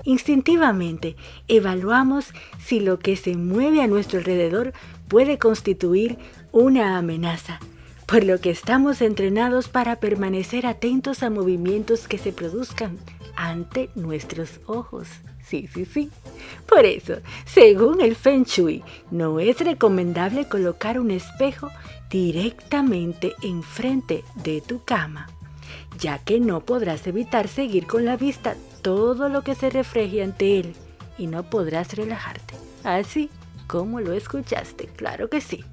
Instintivamente 0.03 1.15
evaluamos 1.47 2.33
si 2.59 2.79
lo 2.79 2.97
que 2.97 3.15
se 3.15 3.37
mueve 3.37 3.83
a 3.83 3.87
nuestro 3.87 4.17
alrededor 4.17 4.73
puede 5.07 5.37
constituir 5.37 6.17
una 6.51 6.97
amenaza, 6.97 7.59
por 8.07 8.23
lo 8.23 8.41
que 8.41 8.49
estamos 8.49 9.01
entrenados 9.01 9.69
para 9.69 9.97
permanecer 9.97 10.65
atentos 10.65 11.21
a 11.21 11.29
movimientos 11.29 12.07
que 12.07 12.17
se 12.17 12.33
produzcan 12.33 12.97
ante 13.35 13.91
nuestros 13.93 14.59
ojos. 14.65 15.07
Sí, 15.45 15.69
sí, 15.71 15.85
sí. 15.85 16.09
Por 16.67 16.85
eso, 16.85 17.17
según 17.45 18.01
el 18.01 18.15
Feng 18.15 18.45
Shui, 18.45 18.81
no 19.11 19.39
es 19.39 19.59
recomendable 19.59 20.47
colocar 20.49 20.99
un 20.99 21.11
espejo 21.11 21.69
directamente 22.09 23.33
enfrente 23.43 24.23
de 24.43 24.61
tu 24.61 24.83
cama, 24.83 25.27
ya 25.99 26.19
que 26.19 26.39
no 26.39 26.61
podrás 26.61 27.05
evitar 27.07 27.47
seguir 27.47 27.87
con 27.87 28.05
la 28.05 28.17
vista 28.17 28.55
todo 28.81 29.29
lo 29.29 29.43
que 29.43 29.55
se 29.55 29.69
refleje 29.69 30.23
ante 30.23 30.59
él 30.59 30.75
y 31.17 31.27
no 31.27 31.43
podrás 31.43 31.93
relajarte. 31.95 32.55
Así 32.83 33.29
como 33.67 34.01
lo 34.01 34.13
escuchaste, 34.13 34.87
claro 34.87 35.29
que 35.29 35.41
sí. 35.41 35.63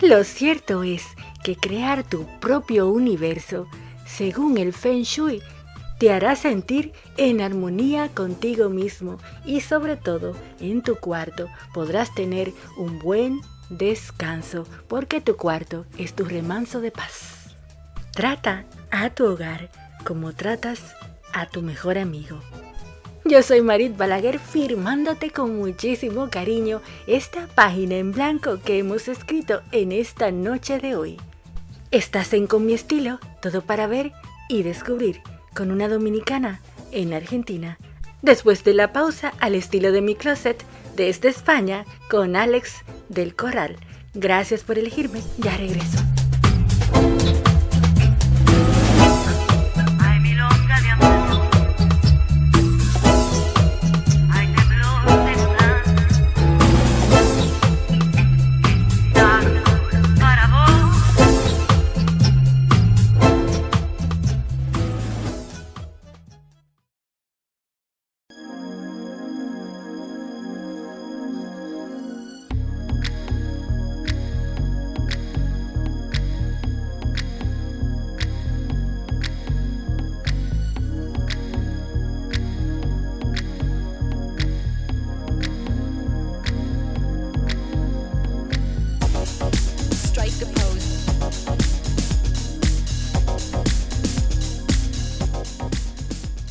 Lo 0.00 0.24
cierto 0.24 0.82
es 0.82 1.04
que 1.44 1.56
crear 1.56 2.08
tu 2.08 2.26
propio 2.40 2.88
universo, 2.88 3.66
según 4.06 4.56
el 4.56 4.72
Feng 4.72 5.02
Shui, 5.02 5.42
te 5.98 6.10
hará 6.10 6.34
sentir 6.34 6.94
en 7.18 7.42
armonía 7.42 8.08
contigo 8.08 8.70
mismo 8.70 9.18
y 9.44 9.60
sobre 9.60 9.96
todo 9.96 10.34
en 10.58 10.80
tu 10.80 10.96
cuarto 10.96 11.48
podrás 11.74 12.14
tener 12.14 12.54
un 12.78 12.98
buen 12.98 13.42
descanso 13.68 14.66
porque 14.88 15.20
tu 15.20 15.36
cuarto 15.36 15.84
es 15.98 16.14
tu 16.14 16.24
remanso 16.24 16.80
de 16.80 16.90
paz. 16.90 17.54
Trata 18.12 18.64
a 18.90 19.10
tu 19.10 19.26
hogar 19.26 19.70
como 20.04 20.32
tratas 20.32 20.80
a 21.32 21.46
tu 21.46 21.62
mejor 21.62 21.98
amigo. 21.98 22.40
Yo 23.24 23.42
soy 23.42 23.60
Marit 23.60 23.96
Balaguer 23.96 24.38
firmándote 24.38 25.30
con 25.30 25.56
muchísimo 25.56 26.30
cariño 26.30 26.80
esta 27.06 27.46
página 27.48 27.96
en 27.96 28.12
blanco 28.12 28.60
que 28.64 28.78
hemos 28.78 29.08
escrito 29.08 29.62
en 29.72 29.92
esta 29.92 30.30
noche 30.30 30.78
de 30.78 30.96
hoy. 30.96 31.18
Estás 31.90 32.32
en 32.32 32.46
Con 32.46 32.66
mi 32.66 32.72
estilo, 32.72 33.18
todo 33.42 33.62
para 33.62 33.86
ver 33.86 34.12
y 34.48 34.62
descubrir 34.62 35.20
con 35.54 35.70
una 35.70 35.88
dominicana 35.88 36.60
en 36.92 37.12
Argentina. 37.12 37.78
Después 38.22 38.64
de 38.64 38.74
la 38.74 38.92
pausa 38.92 39.32
al 39.38 39.54
estilo 39.54 39.92
de 39.92 40.00
mi 40.00 40.14
closet 40.14 40.62
desde 40.96 41.28
España 41.28 41.84
con 42.08 42.36
Alex 42.36 42.82
del 43.08 43.34
Corral. 43.34 43.76
Gracias 44.14 44.62
por 44.62 44.78
elegirme, 44.78 45.22
ya 45.38 45.56
regreso. 45.56 45.98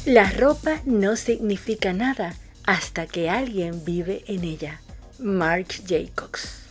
La 0.10 0.28
ropa 0.32 0.82
no 0.86 1.16
significa 1.16 1.94
nada 1.94 2.34
hasta 2.66 3.06
que 3.06 3.30
alguien 3.30 3.86
vive 3.86 4.24
en 4.26 4.44
ella. 4.44 4.82
Marc 5.20 5.84
Jacobs. 5.88 6.64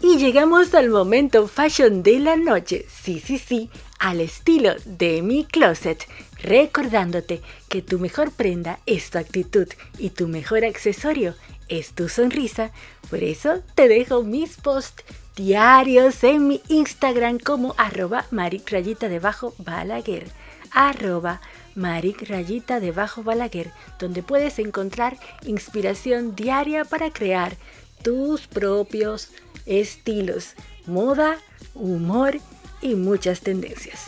Y 0.00 0.16
llegamos 0.16 0.72
al 0.72 0.88
momento 0.88 1.46
fashion 1.48 2.02
de 2.02 2.20
la 2.20 2.36
noche. 2.36 2.86
Sí, 2.88 3.20
sí, 3.20 3.36
sí, 3.36 3.68
al 3.98 4.22
estilo 4.22 4.72
de 4.86 5.20
mi 5.20 5.44
closet, 5.44 6.08
recordándote 6.42 7.42
que 7.68 7.82
tu 7.82 7.98
mejor 7.98 8.32
prenda 8.32 8.78
es 8.86 9.10
tu 9.10 9.18
actitud 9.18 9.68
y 9.98 10.08
tu 10.08 10.26
mejor 10.26 10.64
accesorio 10.64 11.34
es 11.68 11.92
tu 11.92 12.08
sonrisa. 12.08 12.70
Por 13.10 13.22
eso 13.22 13.60
te 13.74 13.86
dejo 13.86 14.22
mis 14.22 14.56
posts 14.56 15.04
diarios 15.36 16.24
en 16.24 16.48
mi 16.48 16.62
Instagram 16.68 17.38
como 17.38 17.74
arroba 17.76 18.24
maric 18.30 18.70
rayita 18.70 19.10
debajo 19.10 19.54
balaguer. 19.58 20.26
Arroba 20.70 21.42
maric 21.74 22.28
rayita 22.28 22.80
debajo 22.80 23.22
balaguer, 23.22 23.72
donde 23.98 24.22
puedes 24.22 24.58
encontrar 24.58 25.16
inspiración 25.44 26.34
diaria 26.34 26.84
para 26.84 27.10
crear 27.10 27.56
tus 28.02 28.46
propios 28.46 29.30
estilos, 29.66 30.54
moda, 30.86 31.38
humor 31.74 32.38
y 32.80 32.94
muchas 32.94 33.40
tendencias. 33.40 34.06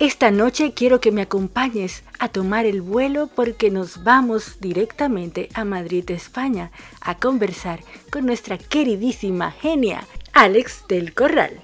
Esta 0.00 0.32
noche 0.32 0.72
quiero 0.74 1.00
que 1.00 1.12
me 1.12 1.22
acompañes 1.22 2.02
a 2.18 2.28
tomar 2.28 2.66
el 2.66 2.82
vuelo 2.82 3.28
porque 3.28 3.70
nos 3.70 4.02
vamos 4.02 4.58
directamente 4.60 5.48
a 5.54 5.64
Madrid, 5.64 6.10
España, 6.10 6.72
a 7.00 7.16
conversar 7.18 7.80
con 8.10 8.26
nuestra 8.26 8.58
queridísima 8.58 9.52
genia, 9.52 10.04
Alex 10.32 10.84
del 10.88 11.14
Corral. 11.14 11.62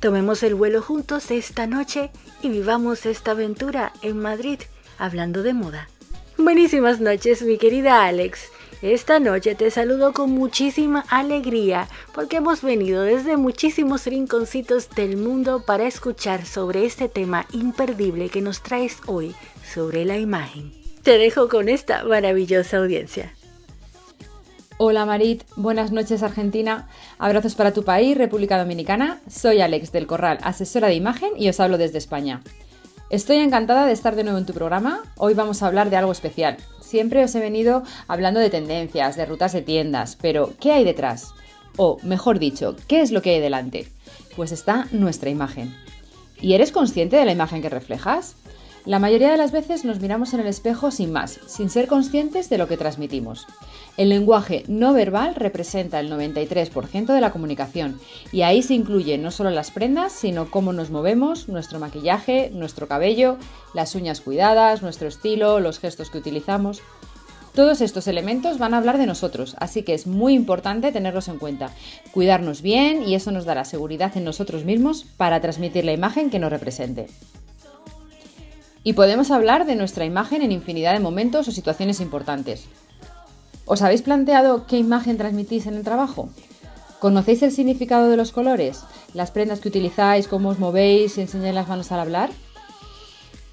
Tomemos 0.00 0.44
el 0.44 0.54
vuelo 0.54 0.80
juntos 0.80 1.30
esta 1.32 1.66
noche 1.66 2.10
y 2.40 2.48
vivamos 2.50 3.04
esta 3.04 3.32
aventura 3.32 3.92
en 4.02 4.20
Madrid, 4.20 4.60
hablando 4.96 5.42
de 5.42 5.54
moda. 5.54 5.88
Buenísimas 6.36 7.00
noches, 7.00 7.42
mi 7.42 7.58
querida 7.58 8.04
Alex. 8.04 8.48
Esta 8.80 9.18
noche 9.18 9.56
te 9.56 9.72
saludo 9.72 10.12
con 10.12 10.30
muchísima 10.30 11.04
alegría 11.08 11.88
porque 12.14 12.36
hemos 12.36 12.62
venido 12.62 13.02
desde 13.02 13.36
muchísimos 13.36 14.06
rinconcitos 14.06 14.88
del 14.90 15.16
mundo 15.16 15.64
para 15.66 15.88
escuchar 15.88 16.46
sobre 16.46 16.84
este 16.84 17.08
tema 17.08 17.46
imperdible 17.52 18.28
que 18.28 18.40
nos 18.40 18.62
traes 18.62 18.98
hoy 19.06 19.34
sobre 19.74 20.04
la 20.04 20.16
imagen. 20.16 20.72
Te 21.02 21.18
dejo 21.18 21.48
con 21.48 21.68
esta 21.68 22.04
maravillosa 22.04 22.76
audiencia. 22.76 23.34
Hola 24.80 25.04
Marit, 25.04 25.42
buenas 25.56 25.90
noches 25.90 26.22
Argentina, 26.22 26.86
abrazos 27.18 27.56
para 27.56 27.72
tu 27.72 27.82
país, 27.82 28.16
República 28.16 28.56
Dominicana. 28.56 29.20
Soy 29.28 29.60
Alex 29.60 29.90
del 29.90 30.06
Corral, 30.06 30.38
asesora 30.40 30.86
de 30.86 30.94
imagen 30.94 31.30
y 31.36 31.48
os 31.48 31.58
hablo 31.58 31.78
desde 31.78 31.98
España. 31.98 32.42
Estoy 33.10 33.38
encantada 33.38 33.86
de 33.86 33.92
estar 33.92 34.14
de 34.14 34.22
nuevo 34.22 34.38
en 34.38 34.46
tu 34.46 34.54
programa. 34.54 35.02
Hoy 35.16 35.34
vamos 35.34 35.64
a 35.64 35.66
hablar 35.66 35.90
de 35.90 35.96
algo 35.96 36.12
especial. 36.12 36.58
Siempre 36.80 37.24
os 37.24 37.34
he 37.34 37.40
venido 37.40 37.82
hablando 38.06 38.38
de 38.38 38.50
tendencias, 38.50 39.16
de 39.16 39.26
rutas 39.26 39.52
de 39.52 39.62
tiendas, 39.62 40.14
pero 40.14 40.52
¿qué 40.60 40.70
hay 40.70 40.84
detrás? 40.84 41.34
O, 41.76 41.98
mejor 42.04 42.38
dicho, 42.38 42.76
¿qué 42.86 43.00
es 43.00 43.10
lo 43.10 43.20
que 43.20 43.30
hay 43.30 43.40
delante? 43.40 43.88
Pues 44.36 44.52
está 44.52 44.86
nuestra 44.92 45.28
imagen. 45.28 45.74
¿Y 46.40 46.52
eres 46.54 46.70
consciente 46.70 47.16
de 47.16 47.24
la 47.24 47.32
imagen 47.32 47.62
que 47.62 47.68
reflejas? 47.68 48.36
La 48.88 48.98
mayoría 48.98 49.30
de 49.30 49.36
las 49.36 49.52
veces 49.52 49.84
nos 49.84 50.00
miramos 50.00 50.32
en 50.32 50.40
el 50.40 50.46
espejo 50.46 50.90
sin 50.90 51.12
más, 51.12 51.40
sin 51.46 51.68
ser 51.68 51.88
conscientes 51.88 52.48
de 52.48 52.56
lo 52.56 52.68
que 52.68 52.78
transmitimos. 52.78 53.46
El 53.98 54.08
lenguaje 54.08 54.64
no 54.66 54.94
verbal 54.94 55.34
representa 55.34 56.00
el 56.00 56.10
93% 56.10 57.12
de 57.12 57.20
la 57.20 57.30
comunicación 57.30 58.00
y 58.32 58.40
ahí 58.40 58.62
se 58.62 58.72
incluyen 58.72 59.20
no 59.20 59.30
solo 59.30 59.50
las 59.50 59.70
prendas, 59.72 60.12
sino 60.12 60.50
cómo 60.50 60.72
nos 60.72 60.88
movemos, 60.88 61.50
nuestro 61.50 61.78
maquillaje, 61.78 62.50
nuestro 62.54 62.88
cabello, 62.88 63.36
las 63.74 63.94
uñas 63.94 64.22
cuidadas, 64.22 64.80
nuestro 64.80 65.08
estilo, 65.08 65.60
los 65.60 65.80
gestos 65.80 66.08
que 66.08 66.16
utilizamos. 66.16 66.80
Todos 67.54 67.82
estos 67.82 68.06
elementos 68.06 68.56
van 68.56 68.72
a 68.72 68.78
hablar 68.78 68.96
de 68.96 69.06
nosotros, 69.06 69.54
así 69.58 69.82
que 69.82 69.92
es 69.92 70.06
muy 70.06 70.32
importante 70.32 70.92
tenerlos 70.92 71.28
en 71.28 71.38
cuenta, 71.38 71.74
cuidarnos 72.10 72.62
bien 72.62 73.06
y 73.06 73.16
eso 73.16 73.32
nos 73.32 73.44
dará 73.44 73.66
seguridad 73.66 74.16
en 74.16 74.24
nosotros 74.24 74.64
mismos 74.64 75.04
para 75.18 75.42
transmitir 75.42 75.84
la 75.84 75.92
imagen 75.92 76.30
que 76.30 76.38
nos 76.38 76.50
represente. 76.50 77.08
Y 78.84 78.92
podemos 78.94 79.30
hablar 79.30 79.66
de 79.66 79.76
nuestra 79.76 80.04
imagen 80.04 80.42
en 80.42 80.52
infinidad 80.52 80.92
de 80.92 81.00
momentos 81.00 81.48
o 81.48 81.52
situaciones 81.52 82.00
importantes. 82.00 82.64
¿Os 83.64 83.82
habéis 83.82 84.02
planteado 84.02 84.66
qué 84.66 84.78
imagen 84.78 85.18
transmitís 85.18 85.66
en 85.66 85.74
el 85.74 85.84
trabajo? 85.84 86.30
¿Conocéis 87.00 87.42
el 87.42 87.52
significado 87.52 88.08
de 88.08 88.16
los 88.16 88.32
colores? 88.32 88.82
¿Las 89.14 89.30
prendas 89.30 89.60
que 89.60 89.68
utilizáis, 89.68 90.26
cómo 90.26 90.48
os 90.48 90.58
movéis 90.58 91.18
y 91.18 91.20
enseñáis 91.20 91.54
las 91.54 91.68
manos 91.68 91.92
al 91.92 92.00
hablar? 92.00 92.30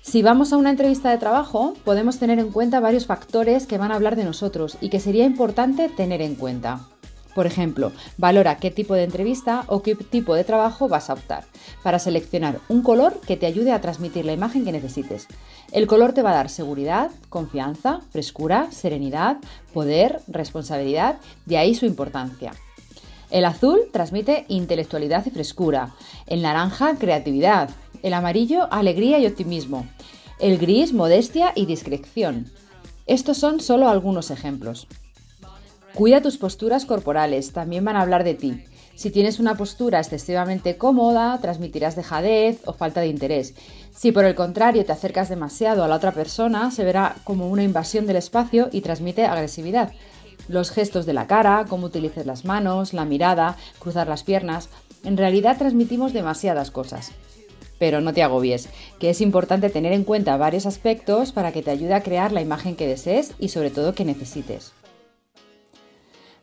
Si 0.02 0.22
vamos 0.22 0.54
a 0.54 0.58
una 0.58 0.70
entrevista 0.70 1.10
de 1.10 1.18
trabajo, 1.18 1.74
podemos 1.84 2.18
tener 2.18 2.40
en 2.40 2.52
cuenta 2.52 2.80
varios 2.80 3.06
factores 3.06 3.66
que 3.66 3.78
van 3.78 3.92
a 3.92 3.96
hablar 3.96 4.16
de 4.16 4.24
nosotros 4.24 4.78
y 4.80 4.90
que 4.90 5.00
sería 5.00 5.26
importante 5.26 5.90
tener 5.90 6.22
en 6.22 6.36
cuenta. 6.36 6.88
Por 7.36 7.45
ejemplo, 7.45 7.91
valora 8.17 8.56
qué 8.58 8.71
tipo 8.71 8.95
de 8.95 9.04
entrevista 9.04 9.65
o 9.67 9.84
qué 9.84 9.93
tipo 9.93 10.34
de 10.36 10.45
trabajo 10.45 10.88
vas 10.88 11.10
a 11.10 11.13
optar 11.13 11.43
para 11.84 12.00
seleccionar 12.00 12.62
un 12.69 12.82
color 12.82 13.19
que 13.19 13.36
te 13.36 13.45
ayude 13.45 13.74
a 13.74 13.82
transmitir 13.82 14.26
la 14.26 14.32
imagen 14.32 14.63
que 14.63 14.71
necesites. 14.71 15.28
El 15.74 15.86
color 15.86 16.13
te 16.13 16.21
va 16.21 16.32
a 16.32 16.36
dar 16.36 16.50
seguridad, 16.50 17.12
confianza, 17.28 18.00
frescura, 18.10 18.71
serenidad, 18.71 19.38
poder, 19.74 20.21
responsabilidad, 20.28 21.17
de 21.45 21.58
ahí 21.58 21.76
su 21.76 21.86
importancia. 21.86 22.54
El 23.30 23.43
azul 23.43 23.82
transmite 23.91 24.45
intelectualidad 24.48 25.26
y 25.26 25.32
frescura, 25.32 25.93
el 26.28 26.41
naranja 26.41 26.95
creatividad, 26.98 27.69
el 28.02 28.13
amarillo 28.13 28.71
alegría 28.71 29.19
y 29.19 29.28
optimismo, 29.28 29.86
el 30.39 30.58
gris 30.58 30.93
modestia 30.93 31.52
y 31.54 31.65
discreción. 31.65 32.50
Estos 33.08 33.38
son 33.38 33.60
solo 33.60 33.89
algunos 33.89 34.32
ejemplos. 34.32 34.88
Cuida 35.96 36.22
tus 36.22 36.38
posturas 36.38 36.84
corporales, 36.84 37.54
también 37.54 37.86
van 37.86 37.96
a 37.96 38.02
hablar 38.02 38.26
de 38.26 38.34
ti. 38.34 38.66
Si 38.96 39.12
tienes 39.12 39.40
una 39.40 39.56
postura 39.56 40.00
excesivamente 40.00 40.76
cómoda, 40.76 41.40
transmitirás 41.42 41.96
dejadez 41.96 42.60
o 42.66 42.74
falta 42.74 43.00
de 43.00 43.08
interés. 43.08 43.54
Si 43.96 44.12
por 44.12 44.26
el 44.26 44.36
contrario 44.36 44.84
te 44.84 44.92
acercas 44.92 45.30
demasiado 45.30 45.86
a 45.86 45.88
la 45.88 45.96
otra 45.96 46.12
persona, 46.12 46.70
se 46.72 46.84
verá 46.84 47.16
como 47.24 47.48
una 47.48 47.64
invasión 47.64 48.08
del 48.08 48.18
espacio 48.18 48.68
y 48.74 48.82
transmite 48.82 49.26
agresividad. 49.26 49.94
Los 50.50 50.70
gestos 50.70 51.06
de 51.06 51.14
la 51.14 51.28
cara, 51.28 51.66
cómo 51.70 51.86
utilices 51.86 52.26
las 52.26 52.44
manos, 52.44 52.94
la 52.94 53.06
mirada, 53.06 53.56
cruzar 53.80 54.10
las 54.10 54.24
piernas, 54.24 54.68
en 55.06 55.16
realidad 55.16 55.58
transmitimos 55.58 56.12
demasiadas 56.12 56.72
cosas. 56.72 57.14
Pero 57.80 58.02
no 58.02 58.12
te 58.12 58.22
agobies, 58.22 58.68
que 59.00 59.12
es 59.12 59.22
importante 59.22 59.70
tener 59.70 59.94
en 59.94 60.04
cuenta 60.04 60.36
varios 60.36 60.66
aspectos 60.66 61.32
para 61.32 61.54
que 61.54 61.62
te 61.62 61.72
ayude 61.72 61.94
a 61.94 62.04
crear 62.04 62.34
la 62.34 62.42
imagen 62.42 62.76
que 62.76 62.86
desees 62.86 63.32
y 63.40 63.48
sobre 63.48 63.70
todo 63.70 63.96
que 63.96 64.04
necesites. 64.04 64.74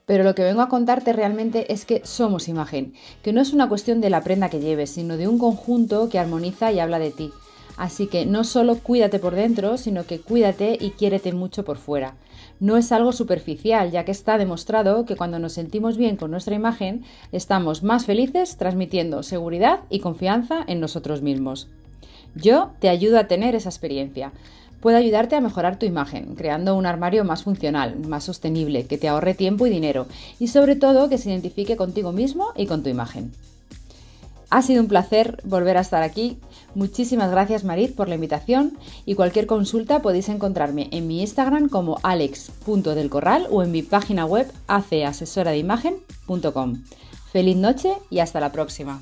Pero 0.07 0.25
lo 0.25 0.35
que 0.35 0.43
vengo 0.43 0.63
a 0.63 0.69
contarte 0.69 1.13
realmente 1.13 1.73
es 1.73 1.85
que 1.85 2.03
somos 2.05 2.49
imagen, 2.49 2.95
que 3.23 3.33
no 3.33 3.41
es 3.41 3.53
una 3.53 3.69
cuestión 3.69 4.01
de 4.01 4.11
la 4.11 4.23
prenda 4.23 4.49
que 4.49 4.61
lleves, 4.61 4.91
sino 4.91 5.17
de 5.17 5.29
un 5.29 5.39
conjunto 5.39 6.09
que 6.09 6.19
armoniza 6.19 6.73
y 6.73 6.81
habla 6.81 6.99
de 6.99 7.11
ti. 7.11 7.33
Así 7.77 8.07
que 8.07 8.27
no 8.27 8.45
solo 8.45 8.79
cuídate 8.79 9.19
por 9.19 9.35
dentro, 9.35 9.79
sino 9.79 10.05
que 10.05 10.21
cuídate 10.21 10.77
y 10.79 10.91
quiérete 10.91 11.33
mucho 11.33 11.65
por 11.65 11.79
fuera. 11.79 12.15
No 12.61 12.77
es 12.77 12.93
algo 12.93 13.13
superficial, 13.13 13.91
ya 13.91 14.05
que 14.05 14.13
está 14.13 14.39
demostrado 14.39 15.05
que 15.05 15.17
cuando 15.17 15.39
nos 15.39 15.55
sentimos 15.55 15.97
bien 15.97 16.17
con 16.17 16.31
nuestra 16.31 16.55
imagen, 16.55 17.05
estamos 17.33 17.83
más 17.83 18.05
felices 18.05 18.57
transmitiendo 18.57 19.23
seguridad 19.23 19.81
y 19.89 20.01
confianza 20.01 20.63
en 20.67 20.81
nosotros 20.81 21.23
mismos. 21.23 21.69
Yo 22.35 22.71
te 22.79 22.89
ayudo 22.89 23.19
a 23.19 23.27
tener 23.27 23.55
esa 23.55 23.69
experiencia 23.69 24.33
puede 24.83 24.99
ayudarte 24.99 25.37
a 25.37 25.41
mejorar 25.41 25.79
tu 25.79 25.87
imagen, 25.87 26.35
creando 26.35 26.77
un 26.77 26.85
armario 26.85 27.25
más 27.25 27.45
funcional, 27.45 27.99
más 28.01 28.25
sostenible, 28.25 28.85
que 28.87 28.99
te 28.99 29.09
ahorre 29.09 29.33
tiempo 29.33 29.67
y 29.67 29.71
dinero 29.71 30.07
y 30.39 30.49
sobre 30.49 30.77
todo 30.77 31.09
que 31.09 31.17
se 31.17 31.31
identifique 31.31 31.77
contigo 31.77 32.13
mismo 32.13 32.49
y 32.57 32.67
con 32.67 32.83
tu 32.83 32.91
imagen. 32.91 33.33
Ha 34.51 34.61
sido 34.61 34.83
un 34.83 34.89
placer 34.89 35.41
volver 35.45 35.79
a 35.79 35.81
estar 35.81 36.03
aquí. 36.03 36.37
Muchísimas 36.75 37.31
gracias 37.31 37.65
Marit 37.65 37.95
por 37.95 38.09
la 38.09 38.17
invitación 38.17 38.77
y 39.07 39.15
cualquier 39.15 39.47
consulta 39.47 40.03
podéis 40.03 40.29
encontrarme 40.29 40.89
en 40.91 41.07
mi 41.07 41.23
Instagram 41.23 41.71
como 41.71 41.99
alex.delcorral 42.03 43.47
o 43.51 43.63
en 43.63 43.71
mi 43.71 43.83
página 43.83 44.27
web 44.27 44.53
aceasesoradeimagen.com. 44.67 46.83
Feliz 47.33 47.57
noche 47.57 47.95
y 48.11 48.19
hasta 48.19 48.41
la 48.41 48.53
próxima. 48.53 49.01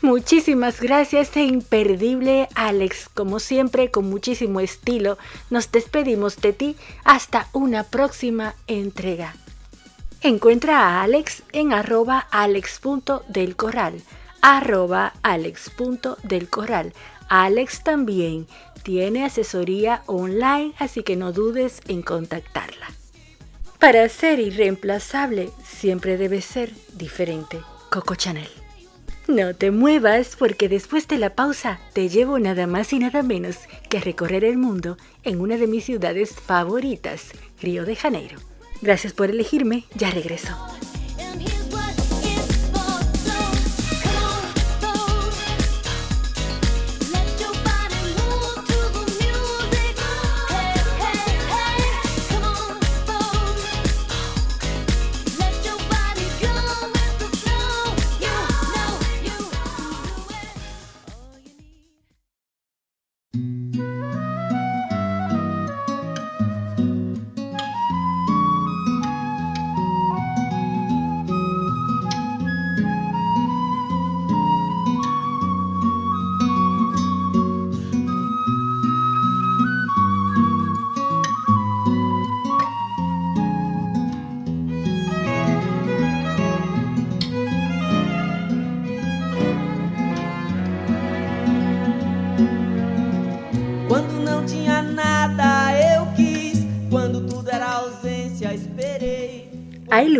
Muchísimas 0.00 0.80
gracias 0.80 1.36
e 1.36 1.42
imperdible 1.42 2.48
Alex. 2.54 3.08
Como 3.12 3.40
siempre, 3.40 3.90
con 3.90 4.08
muchísimo 4.08 4.60
estilo, 4.60 5.18
nos 5.50 5.72
despedimos 5.72 6.36
de 6.36 6.52
ti 6.52 6.76
hasta 7.02 7.48
una 7.52 7.82
próxima 7.82 8.54
entrega. 8.68 9.34
Encuentra 10.20 10.78
a 10.80 11.02
Alex 11.02 11.42
en 11.52 11.72
arroba 11.72 12.18
alex.delcorral, 12.30 14.02
arroba 14.40 15.14
alex.delcorral. 15.22 16.92
Alex 17.28 17.82
también 17.82 18.46
tiene 18.84 19.24
asesoría 19.24 20.02
online, 20.06 20.74
así 20.78 21.02
que 21.02 21.16
no 21.16 21.32
dudes 21.32 21.80
en 21.88 22.02
contactarla. 22.02 22.86
Para 23.78 24.08
ser 24.08 24.38
irreemplazable, 24.38 25.50
siempre 25.64 26.16
debe 26.16 26.40
ser 26.40 26.72
diferente. 26.94 27.60
Coco 27.90 28.14
Chanel. 28.14 28.57
No 29.28 29.54
te 29.54 29.70
muevas 29.70 30.36
porque 30.38 30.70
después 30.70 31.06
de 31.06 31.18
la 31.18 31.34
pausa 31.34 31.80
te 31.92 32.08
llevo 32.08 32.38
nada 32.38 32.66
más 32.66 32.94
y 32.94 32.98
nada 32.98 33.22
menos 33.22 33.58
que 33.90 33.98
a 33.98 34.00
recorrer 34.00 34.42
el 34.42 34.56
mundo 34.56 34.96
en 35.22 35.42
una 35.42 35.58
de 35.58 35.66
mis 35.66 35.84
ciudades 35.84 36.32
favoritas, 36.32 37.32
Río 37.60 37.84
de 37.84 37.94
Janeiro. 37.94 38.38
Gracias 38.80 39.12
por 39.12 39.28
elegirme, 39.28 39.84
ya 39.94 40.10
regreso. 40.10 40.56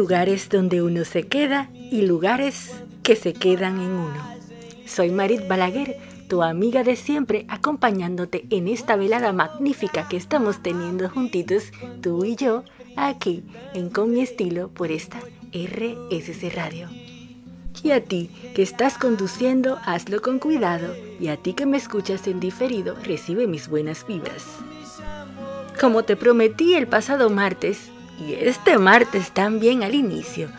Lugares 0.09 0.49
donde 0.49 0.81
uno 0.81 1.05
se 1.05 1.25
queda 1.25 1.69
y 1.75 2.01
lugares 2.01 2.73
que 3.03 3.15
se 3.15 3.35
quedan 3.35 3.79
en 3.79 3.91
uno. 3.91 4.27
Soy 4.87 5.11
Marit 5.11 5.47
Balaguer, 5.47 5.99
tu 6.31 6.43
amiga 6.43 6.83
de 6.83 6.97
siempre, 6.97 7.45
acompañándote 7.51 8.47
en 8.49 8.69
esta 8.69 8.97
velada 8.97 9.35
magnífica 9.35 10.09
que 10.09 10.17
estamos 10.17 10.63
teniendo 10.63 11.11
juntitos, 11.11 11.73
tú 12.01 12.25
y 12.25 12.37
yo, 12.37 12.65
aquí 12.97 13.45
en 13.75 13.91
Con 13.91 14.13
mi 14.13 14.21
estilo 14.21 14.69
por 14.69 14.91
esta 14.91 15.19
RSC 15.53 16.55
Radio. 16.55 16.89
Y 17.83 17.91
a 17.91 18.03
ti 18.03 18.31
que 18.55 18.63
estás 18.63 18.97
conduciendo, 18.97 19.79
hazlo 19.85 20.23
con 20.23 20.39
cuidado. 20.39 20.97
Y 21.21 21.29
a 21.29 21.37
ti 21.37 21.53
que 21.53 21.67
me 21.67 21.77
escuchas 21.77 22.27
en 22.29 22.41
diferido, 22.41 22.95
recibe 23.05 23.47
mis 23.47 23.69
buenas 23.69 24.07
vibras. 24.07 24.47
Como 25.79 26.05
te 26.05 26.17
prometí 26.17 26.73
el 26.73 26.87
pasado 26.87 27.29
martes, 27.29 27.91
y 28.19 28.35
este 28.35 28.79
martes 28.79 29.31
también 29.33 29.83
al 29.83 29.95
inicio, 29.95 30.51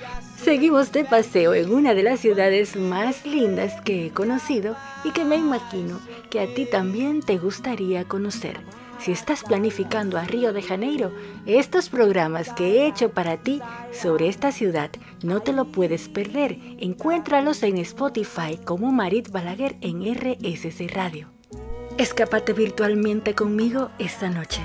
seguimos 0.43 0.91
de 0.91 1.03
paseo 1.03 1.53
en 1.53 1.73
una 1.73 1.93
de 1.93 2.03
las 2.03 2.19
ciudades 2.19 2.75
más 2.75 3.25
lindas 3.25 3.81
que 3.81 4.05
he 4.05 4.09
conocido 4.11 4.75
y 5.03 5.11
que 5.11 5.25
me 5.25 5.35
imagino 5.35 5.99
que 6.29 6.39
a 6.39 6.53
ti 6.53 6.65
también 6.65 7.21
te 7.21 7.37
gustaría 7.37 8.05
conocer. 8.05 8.59
Si 8.99 9.13
estás 9.13 9.43
planificando 9.43 10.17
a 10.17 10.25
Río 10.25 10.51
de 10.51 10.61
Janeiro, 10.61 11.13
estos 11.45 11.89
programas 11.89 12.51
que 12.51 12.67
he 12.67 12.87
hecho 12.87 13.11
para 13.11 13.37
ti 13.37 13.61
sobre 13.93 14.27
esta 14.27 14.51
ciudad 14.51 14.89
no 15.23 15.39
te 15.39 15.53
lo 15.53 15.65
puedes 15.65 16.09
perder. 16.09 16.57
Encuéntralos 16.79 17.63
en 17.63 17.77
Spotify 17.77 18.59
como 18.65 18.91
Marit 18.91 19.29
Balaguer 19.29 19.77
en 19.79 20.03
RSC 20.03 20.93
Radio. 20.93 21.29
Escápate 21.97 22.51
virtualmente 22.51 23.35
conmigo 23.35 23.89
esta 23.99 24.29
noche. 24.29 24.61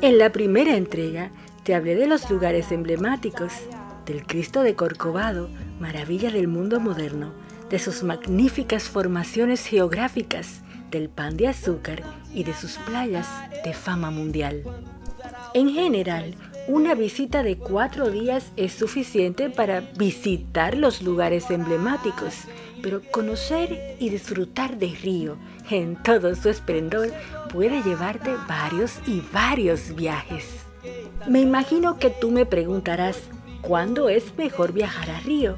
En 0.00 0.18
la 0.18 0.32
primera 0.32 0.76
entrega 0.76 1.30
te 1.64 1.74
hablé 1.74 1.94
de 1.94 2.06
los 2.06 2.28
lugares 2.28 2.72
emblemáticos, 2.72 3.52
del 4.04 4.26
Cristo 4.26 4.62
de 4.62 4.74
Corcovado, 4.74 5.48
maravilla 5.78 6.30
del 6.30 6.48
mundo 6.48 6.80
moderno, 6.80 7.32
de 7.70 7.78
sus 7.78 8.02
magníficas 8.02 8.84
formaciones 8.84 9.64
geográficas, 9.66 10.62
del 10.90 11.08
pan 11.08 11.36
de 11.36 11.48
azúcar 11.48 12.02
y 12.34 12.44
de 12.44 12.52
sus 12.52 12.78
playas 12.78 13.28
de 13.64 13.72
fama 13.72 14.10
mundial. 14.10 14.64
En 15.54 15.72
general, 15.72 16.34
una 16.68 16.94
visita 16.94 17.42
de 17.42 17.56
cuatro 17.56 18.10
días 18.10 18.52
es 18.56 18.72
suficiente 18.72 19.48
para 19.48 19.80
visitar 19.80 20.76
los 20.76 21.02
lugares 21.02 21.50
emblemáticos, 21.50 22.34
pero 22.82 23.00
conocer 23.10 23.96
y 24.00 24.10
disfrutar 24.10 24.78
de 24.78 24.88
Río 24.88 25.36
en 25.70 25.96
todo 26.02 26.34
su 26.34 26.48
esplendor 26.48 27.12
puede 27.52 27.82
llevarte 27.82 28.34
varios 28.48 28.98
y 29.06 29.22
varios 29.32 29.94
viajes. 29.94 30.71
Me 31.28 31.40
imagino 31.40 31.98
que 31.98 32.10
tú 32.10 32.30
me 32.30 32.46
preguntarás, 32.46 33.16
¿cuándo 33.60 34.08
es 34.08 34.36
mejor 34.36 34.72
viajar 34.72 35.10
a 35.10 35.20
Río? 35.20 35.56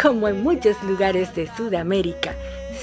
Como 0.00 0.26
en 0.26 0.42
muchos 0.42 0.82
lugares 0.84 1.34
de 1.34 1.48
Sudamérica, 1.54 2.34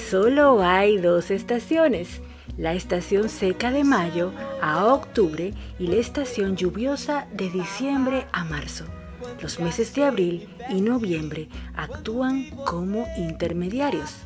solo 0.09 0.61
hay 0.61 0.97
dos 0.97 1.31
estaciones, 1.31 2.21
la 2.55 2.73
estación 2.73 3.29
seca 3.29 3.71
de 3.71 3.83
mayo 3.83 4.31
a 4.61 4.85
octubre 4.85 5.53
y 5.79 5.87
la 5.87 5.95
estación 5.95 6.55
lluviosa 6.55 7.27
de 7.33 7.49
diciembre 7.49 8.27
a 8.31 8.43
marzo. 8.43 8.85
Los 9.41 9.59
meses 9.59 9.95
de 9.95 10.03
abril 10.03 10.49
y 10.69 10.81
noviembre 10.81 11.49
actúan 11.75 12.49
como 12.65 13.07
intermediarios. 13.17 14.17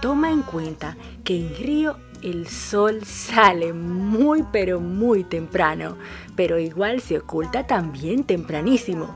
Toma 0.00 0.30
en 0.30 0.42
cuenta 0.42 0.96
que 1.24 1.36
en 1.36 1.54
Río 1.56 1.98
el 2.22 2.46
sol 2.48 3.04
sale 3.04 3.72
muy 3.72 4.44
pero 4.52 4.80
muy 4.80 5.24
temprano, 5.24 5.96
pero 6.36 6.58
igual 6.58 7.00
se 7.00 7.18
oculta 7.18 7.66
también 7.66 8.24
tempranísimo. 8.24 9.14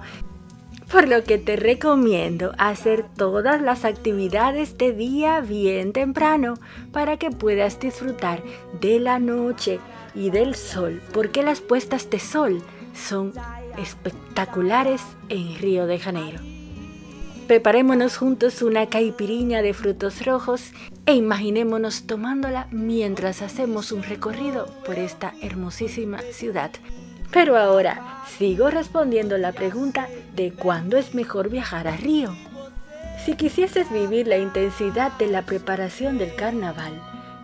Por 0.90 1.09
lo 1.09 1.25
que 1.25 1.38
te 1.38 1.57
recomiendo 1.57 2.53
hacer 2.59 3.05
todas 3.17 3.61
las 3.61 3.85
actividades 3.85 4.79
de 4.79 4.93
día 4.93 5.40
bien 5.40 5.93
temprano 5.93 6.55
para 6.93 7.17
que 7.17 7.31
puedas 7.31 7.81
disfrutar 7.81 8.43
de 8.81 9.01
la 9.01 9.19
noche 9.19 9.81
y 10.14 10.31
del 10.31 10.55
sol, 10.55 11.03
porque 11.12 11.43
las 11.43 11.61
puestas 11.61 12.11
de 12.11 12.21
sol 12.21 12.62
son 12.95 13.33
espectaculares 13.79 15.03
en 15.29 15.57
Río 15.57 15.87
de 15.87 15.99
Janeiro. 15.99 16.38
Preparémonos 17.49 18.17
juntos 18.17 18.62
una 18.62 18.87
caipiriña 18.87 19.61
de 19.61 19.75
frutos 19.75 20.25
rojos 20.25 20.73
e 21.07 21.14
imaginémonos 21.14 22.07
tomándola 22.07 22.69
mientras 22.71 23.43
hacemos 23.43 23.93
un 23.93 24.03
recorrido 24.03 24.67
por 24.85 24.99
esta 24.99 25.35
hermosísima 25.43 26.19
ciudad. 26.33 26.71
Pero 27.31 27.57
ahora 27.57 28.23
sigo 28.38 28.71
respondiendo 28.71 29.37
la 29.38 29.53
pregunta 29.53 30.09
de 30.35 30.53
cuándo 30.53 30.97
es 30.97 31.14
mejor 31.14 31.51
viajar 31.51 31.88
a 31.88 31.97
Río. 31.97 32.35
Si 33.25 33.35
quisieses 33.35 33.90
vivir 33.90 34.27
la 34.27 34.38
intensidad 34.38 35.12
de 35.19 35.27
la 35.27 35.43
preparación 35.43 36.19
del 36.19 36.35
carnaval 36.35 36.93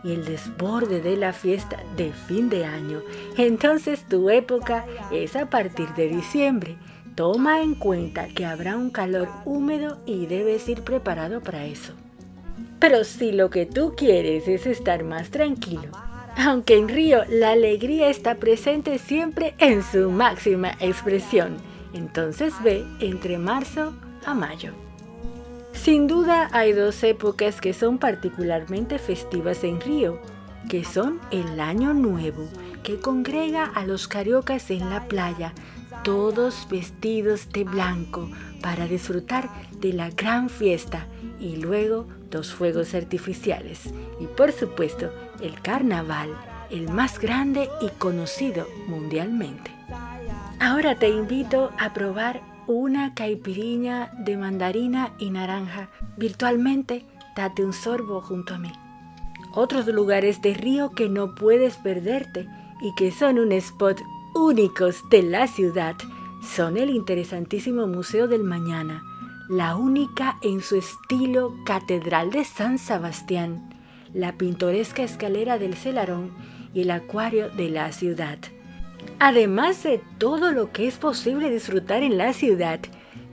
y 0.05 0.13
el 0.13 0.25
desborde 0.25 1.01
de 1.01 1.17
la 1.17 1.33
fiesta 1.33 1.79
de 1.97 2.13
fin 2.13 2.49
de 2.49 2.65
año, 2.65 3.03
entonces 3.37 4.05
tu 4.09 4.31
época 4.31 4.85
es 5.11 5.37
a 5.37 5.51
partir 5.51 5.89
de 5.95 6.09
diciembre 6.09 6.77
Toma 7.21 7.61
en 7.61 7.75
cuenta 7.75 8.29
que 8.29 8.47
habrá 8.47 8.77
un 8.79 8.89
calor 8.89 9.29
húmedo 9.45 9.99
y 10.07 10.25
debes 10.25 10.67
ir 10.69 10.83
preparado 10.83 11.43
para 11.43 11.67
eso. 11.67 11.93
Pero 12.81 13.05
si 13.05 13.31
lo 13.33 13.51
que 13.51 13.67
tú 13.67 13.95
quieres 13.95 14.49
es 14.49 14.67
estar 14.67 15.05
más 15.05 15.31
tranquilo, 15.31 15.91
aunque 16.37 16.77
en 16.79 16.89
Río 16.89 17.23
la 17.29 17.51
alegría 17.51 18.09
está 18.09 18.37
presente 18.37 18.99
siempre 18.99 19.55
en 19.59 19.83
su 19.83 20.11
máxima 20.11 20.73
expresión, 20.81 21.59
entonces 21.93 22.55
ve 22.65 22.85
entre 23.01 23.37
marzo 23.37 23.95
a 24.25 24.33
mayo. 24.33 24.73
Sin 25.73 26.07
duda 26.07 26.49
hay 26.53 26.73
dos 26.73 27.03
épocas 27.05 27.61
que 27.61 27.75
son 27.75 27.99
particularmente 27.99 28.99
festivas 28.99 29.63
en 29.65 29.81
Río, 29.81 30.21
que 30.69 30.85
son 30.85 31.21
el 31.31 31.61
Año 31.61 31.93
Nuevo, 31.95 32.49
que 32.83 32.99
congrega 32.99 33.65
a 33.65 33.85
los 33.85 34.09
cariocas 34.09 34.71
en 34.71 34.89
la 34.89 35.07
playa 35.07 35.53
todos 36.03 36.67
vestidos 36.71 37.51
de 37.53 37.65
blanco 37.65 38.31
para 38.63 38.87
disfrutar 38.87 39.51
de 39.81 39.93
la 39.93 40.11
gran 40.11 40.49
fiesta 40.49 41.07
y 41.39 41.57
luego 41.57 42.07
dos 42.31 42.53
fuegos 42.53 42.95
artificiales 42.95 43.93
y 44.21 44.27
por 44.27 44.53
supuesto 44.53 45.11
el 45.41 45.61
carnaval, 45.61 46.31
el 46.71 46.89
más 46.89 47.19
grande 47.19 47.69
y 47.81 47.89
conocido 47.99 48.67
mundialmente. 48.87 49.71
Ahora 50.61 50.95
te 50.99 51.09
invito 51.09 51.71
a 51.79 51.93
probar 51.93 52.43
una 52.67 53.15
caipiriña 53.15 54.13
de 54.19 54.37
mandarina 54.37 55.13
y 55.19 55.31
naranja. 55.31 55.89
Virtualmente, 56.17 57.05
date 57.35 57.65
un 57.65 57.73
sorbo 57.73 58.21
junto 58.21 58.55
a 58.55 58.59
mí. 58.59 58.71
Otros 59.53 59.87
lugares 59.89 60.41
de 60.43 60.55
río 60.55 60.93
que 60.93 61.09
no 61.09 61.35
puedes 61.35 61.77
perderte 61.79 62.47
y 62.81 62.95
que 62.95 63.11
son 63.11 63.39
un 63.39 63.53
spot 63.53 64.01
únicos 64.35 65.03
de 65.11 65.23
la 65.23 65.49
ciudad 65.49 65.97
son 66.43 66.77
el 66.77 66.91
interesantísimo 66.91 67.87
Museo 67.87 68.29
del 68.29 68.45
Mañana, 68.45 69.03
la 69.51 69.75
única 69.75 70.39
en 70.43 70.63
su 70.63 70.77
estilo 70.77 71.57
Catedral 71.67 72.31
de 72.31 72.45
San 72.45 72.79
Sebastián, 72.79 73.75
la 74.15 74.39
pintoresca 74.39 75.03
escalera 75.03 75.59
del 75.59 75.75
Celarón 75.75 76.31
y 76.73 76.83
el 76.83 76.93
acuario 76.93 77.51
de 77.51 77.69
la 77.69 77.91
ciudad. 77.91 78.39
Además 79.19 79.83
de 79.83 80.01
todo 80.19 80.53
lo 80.53 80.71
que 80.71 80.87
es 80.87 80.99
posible 80.99 81.51
disfrutar 81.51 82.05
en 82.05 82.17
la 82.17 82.33
ciudad, 82.33 82.79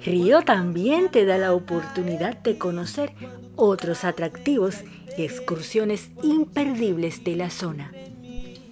Río 0.03 0.41
también 0.41 1.11
te 1.11 1.23
da 1.23 1.37
la 1.37 1.53
oportunidad 1.53 2.35
de 2.37 2.57
conocer 2.57 3.13
otros 3.55 4.03
atractivos 4.03 4.77
y 5.19 5.23
excursiones 5.23 6.09
imperdibles 6.23 7.23
de 7.23 7.35
la 7.35 7.51
zona, 7.51 7.91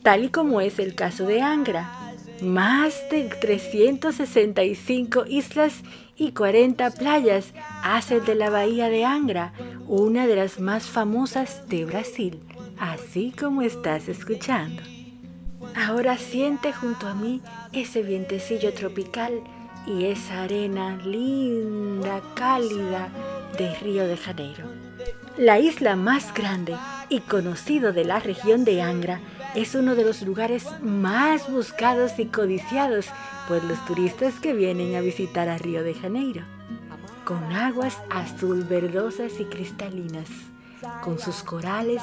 tal 0.01 0.23
y 0.23 0.29
como 0.29 0.61
es 0.61 0.79
el 0.79 0.95
caso 0.95 1.27
de 1.27 1.43
Angra, 1.43 2.05
más 2.41 2.95
de 3.11 3.29
365 3.39 5.25
islas 5.27 5.83
y 6.17 6.31
40 6.31 6.91
playas 6.91 7.53
hacen 7.83 8.23
de 8.25 8.35
la 8.35 8.49
bahía 8.49 8.89
de 8.89 9.05
Angra 9.05 9.53
una 9.87 10.27
de 10.27 10.35
las 10.35 10.59
más 10.59 10.85
famosas 10.85 11.67
de 11.67 11.85
Brasil, 11.85 12.39
así 12.79 13.33
como 13.37 13.61
estás 13.61 14.07
escuchando. 14.07 14.81
Ahora 15.75 16.17
siente 16.17 16.71
junto 16.73 17.07
a 17.07 17.13
mí 17.13 17.41
ese 17.73 18.01
vientecillo 18.01 18.73
tropical 18.73 19.41
y 19.85 20.05
esa 20.05 20.43
arena 20.43 20.97
linda, 21.05 22.21
cálida 22.33 23.09
de 23.57 23.75
Río 23.75 24.07
de 24.07 24.17
Janeiro. 24.17 24.65
La 25.37 25.59
isla 25.59 25.95
más 25.95 26.33
grande 26.33 26.75
y 27.09 27.19
conocido 27.19 27.91
de 27.93 28.05
la 28.05 28.19
región 28.19 28.63
de 28.63 28.81
Angra 28.81 29.19
es 29.55 29.73
uno 29.73 29.95
de 29.95 30.03
los 30.03 30.21
lugares 30.21 30.65
más 30.81 31.49
buscados 31.49 32.19
y 32.19 32.25
codiciados 32.25 33.07
por 33.47 33.63
los 33.63 33.83
turistas 33.85 34.35
que 34.39 34.53
vienen 34.53 34.95
a 34.95 35.01
visitar 35.01 35.47
a 35.47 35.57
Río 35.57 35.83
de 35.83 35.93
Janeiro, 35.93 36.43
con 37.23 37.41
aguas 37.53 37.97
azul 38.09 38.63
verdosas 38.63 39.39
y 39.39 39.45
cristalinas, 39.45 40.29
con 41.01 41.19
sus 41.19 41.41
corales 41.41 42.01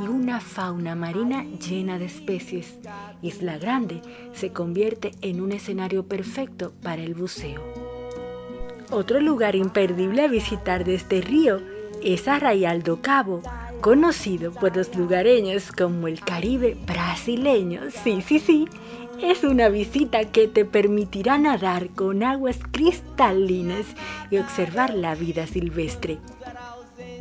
y 0.00 0.04
una 0.04 0.40
fauna 0.40 0.94
marina 0.94 1.44
llena 1.44 1.98
de 1.98 2.06
especies. 2.06 2.78
Isla 3.20 3.58
Grande 3.58 4.00
se 4.32 4.52
convierte 4.52 5.12
en 5.20 5.40
un 5.40 5.52
escenario 5.52 6.06
perfecto 6.06 6.72
para 6.82 7.02
el 7.02 7.14
buceo. 7.14 7.62
Otro 8.90 9.20
lugar 9.20 9.56
imperdible 9.56 10.22
a 10.22 10.28
visitar 10.28 10.84
de 10.84 10.94
este 10.94 11.20
río 11.20 11.60
es 12.02 12.28
Arraial 12.28 12.82
do 12.82 13.00
Cabo, 13.00 13.42
conocido 13.84 14.50
por 14.50 14.74
los 14.74 14.96
lugareños 14.96 15.70
como 15.70 16.08
el 16.08 16.20
Caribe 16.20 16.74
brasileño. 16.86 17.82
Sí, 18.02 18.22
sí, 18.26 18.38
sí. 18.38 18.64
Es 19.20 19.44
una 19.44 19.68
visita 19.68 20.24
que 20.32 20.48
te 20.48 20.64
permitirá 20.64 21.36
nadar 21.36 21.90
con 21.90 22.22
aguas 22.22 22.58
cristalinas 22.70 23.84
y 24.30 24.38
observar 24.38 24.94
la 24.94 25.14
vida 25.14 25.46
silvestre. 25.46 26.16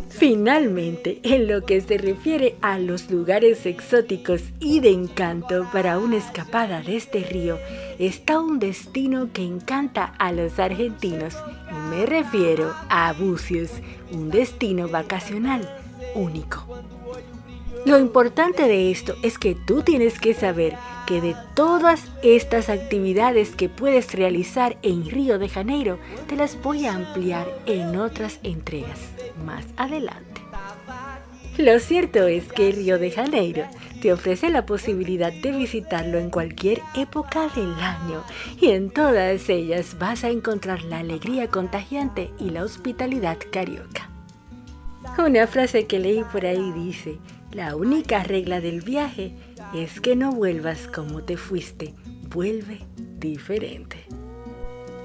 Finalmente, 0.08 1.20
en 1.24 1.50
lo 1.50 1.66
que 1.66 1.82
se 1.82 1.98
refiere 1.98 2.56
a 2.62 2.80
los 2.80 3.12
lugares 3.12 3.66
exóticos 3.66 4.42
y 4.62 4.80
de 4.80 4.92
encanto 4.92 5.68
para 5.74 6.00
una 6.00 6.16
escapada 6.16 6.82
de 6.82 6.96
este 6.96 7.26
río, 7.26 7.58
está 8.00 8.40
un 8.40 8.60
destino 8.60 9.34
que 9.34 9.44
encanta 9.44 10.14
a 10.18 10.32
los 10.32 10.58
argentinos 10.60 11.36
y 11.70 11.90
me 11.94 12.06
refiero 12.06 12.74
a 12.88 13.12
Bucios, 13.12 13.70
un 14.14 14.30
destino 14.30 14.88
vacacional 14.88 15.83
único. 16.16 16.66
Lo 17.86 18.00
importante 18.00 18.64
de 18.64 18.92
esto 18.92 19.16
es 19.24 19.38
que 19.38 19.56
tú 19.56 19.82
tienes 19.82 20.20
que 20.20 20.34
saber 20.34 20.78
que 21.06 21.20
de 21.20 21.36
todas 21.54 22.08
estas 22.24 22.70
actividades 22.70 23.56
que 23.56 23.68
puedes 23.68 24.14
realizar 24.14 24.78
en 24.84 25.10
Río 25.10 25.38
de 25.38 25.50
Janeiro, 25.50 26.00
te 26.28 26.38
las 26.38 26.62
voy 26.62 26.86
a 26.86 26.94
ampliar 26.94 27.46
en 27.66 27.98
otras 27.98 28.40
entregas 28.44 29.00
más 29.46 29.66
adelante. 29.76 30.42
Lo 31.58 31.78
cierto 31.80 32.26
es 32.26 32.52
que 32.52 32.72
Río 32.72 32.98
de 32.98 33.12
Janeiro 33.12 33.66
te 34.02 34.12
ofrece 34.12 34.50
la 34.50 34.66
posibilidad 34.66 35.32
de 35.32 35.52
visitarlo 35.52 36.18
en 36.18 36.30
cualquier 36.30 36.82
época 36.96 37.48
del 37.56 37.74
año 37.76 38.24
y 38.60 38.70
en 38.70 38.90
todas 38.90 39.50
ellas 39.50 39.98
vas 40.00 40.24
a 40.24 40.30
encontrar 40.30 40.84
la 40.84 41.00
alegría 41.00 41.50
contagiante 41.50 42.32
y 42.40 42.50
la 42.50 42.64
hospitalidad 42.64 43.38
carioca. 43.52 44.13
Una 45.18 45.48
frase 45.48 45.86
que 45.86 46.00
leí 46.00 46.24
por 46.32 46.46
ahí 46.46 46.72
dice, 46.72 47.18
la 47.52 47.76
única 47.76 48.24
regla 48.24 48.62
del 48.62 48.82
viaje 48.82 49.34
es 49.74 50.02
que 50.02 50.16
no 50.16 50.32
vuelvas 50.32 50.88
como 50.88 51.24
te 51.24 51.38
fuiste, 51.38 51.94
vuelve 52.30 52.80
diferente. 53.20 53.98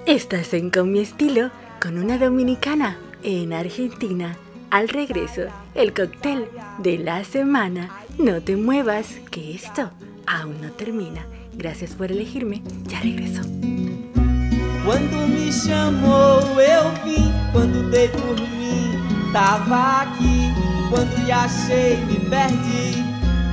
Estás 0.07 0.55
en 0.55 0.71
Con 0.71 0.93
mi 0.93 1.01
estilo 1.01 1.51
con 1.81 1.99
una 1.99 2.17
dominicana 2.17 2.99
en 3.23 3.53
Argentina. 3.53 4.37
Al 4.71 4.89
regreso, 4.89 5.43
el 5.75 5.93
cóctel 5.93 6.47
de 6.79 6.99
la 6.99 7.25
semana. 7.25 7.91
No 8.19 8.41
te 8.41 8.57
muevas, 8.57 9.17
que 9.31 9.55
esto 9.55 9.91
aún 10.27 10.61
no 10.61 10.71
termina. 10.73 11.27
Gracias 11.55 11.95
por 11.95 12.11
elegirme, 12.11 12.63
ya 12.87 13.01
regreso. 13.01 13.43
Cuando 14.85 15.29
me 15.29 15.51
chamou, 15.53 16.41
eu 16.61 16.99
dei 17.91 18.09
por 18.09 18.41
mim, 18.41 18.58
tava 19.33 20.03
aqui. 20.03 20.53
Quando 20.91 21.15
lhe 21.25 21.33
achei, 21.33 21.97
me 22.07 22.19
perdi. 22.21 23.05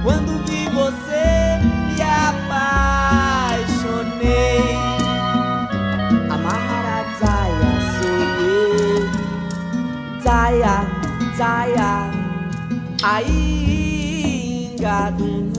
Quando 0.04 0.44
vi 0.46 0.70
você, 0.70 1.60
me 1.64 2.02
apaixonei. 2.02 3.66
A 6.30 6.38
Maharadjaya 6.38 7.74
sou 7.98 8.22
eu. 8.46 9.10
Jaya, 10.24 10.78
Jaya, 11.38 11.94
aí 13.04 14.76
engadum. 14.80 15.55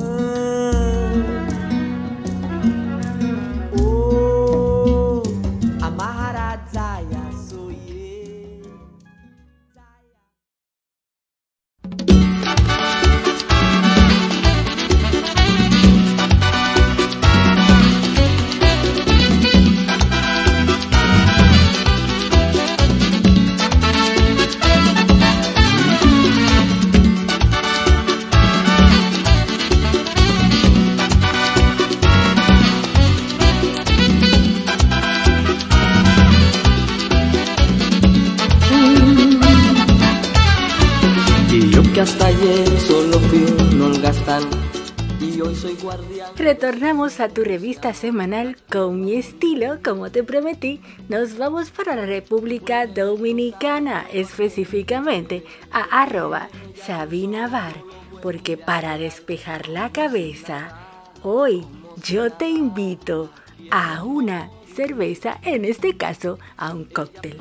A 47.19 47.29
tu 47.31 47.45
revista 47.45 47.95
semanal 47.95 48.59
con 48.71 49.01
mi 49.03 49.15
estilo, 49.15 49.79
como 49.83 50.11
te 50.11 50.23
prometí. 50.23 50.83
Nos 51.09 51.39
vamos 51.39 51.71
para 51.71 51.97
la 51.97 52.05
República 52.05 52.87
Dominicana, 52.87 54.05
específicamente 54.13 55.43
a 55.73 56.03
arroba 56.03 56.49
Sabina 56.75 57.49
Bar, 57.49 57.75
porque 58.23 58.59
para 58.59 58.99
despejar 58.99 59.69
la 59.69 59.91
cabeza, 59.93 60.79
hoy 61.23 61.65
yo 62.05 62.31
te 62.33 62.51
invito 62.51 63.31
a 63.71 64.05
una 64.05 64.51
cerveza, 64.75 65.39
en 65.43 65.65
este 65.65 65.97
caso 65.97 66.39
a 66.59 66.75
un 66.75 66.85
cóctel. 66.85 67.39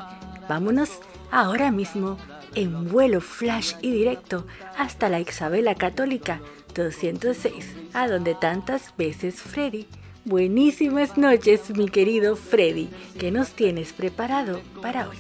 Vámonos 0.48 1.02
ahora 1.32 1.70
mismo 1.72 2.18
en 2.56 2.88
vuelo 2.88 3.20
flash 3.20 3.74
y 3.82 3.92
directo 3.92 4.48
hasta 4.78 5.10
la 5.10 5.20
Isabela 5.20 5.76
Católica 5.76 6.40
206, 6.76 7.66
a 7.94 8.08
donde 8.08 8.36
tantas 8.36 8.94
veces 8.98 9.36
Freddy. 9.36 9.88
Buenísimas 10.26 11.18
noches, 11.18 11.70
mi 11.76 11.88
querido 11.88 12.36
Freddy, 12.36 12.90
que 13.18 13.32
nos 13.32 13.52
tienes 13.52 13.94
preparado 13.94 14.60
para 14.82 15.08
hoy. 15.08 15.18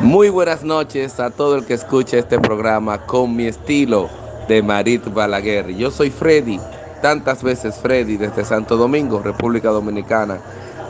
Muy 0.00 0.30
buenas 0.30 0.64
noches 0.64 1.20
a 1.20 1.30
todo 1.30 1.56
el 1.56 1.66
que 1.66 1.74
escucha 1.74 2.18
este 2.18 2.38
programa 2.38 3.06
con 3.06 3.36
mi 3.36 3.46
estilo 3.46 4.08
de 4.48 4.62
Marit 4.62 5.12
Balaguer. 5.12 5.68
Yo 5.76 5.90
soy 5.90 6.10
Freddy, 6.10 6.58
tantas 7.00 7.42
veces 7.42 7.76
Freddy, 7.76 8.16
desde 8.16 8.44
Santo 8.44 8.76
Domingo, 8.76 9.22
República 9.22 9.68
Dominicana, 9.68 10.38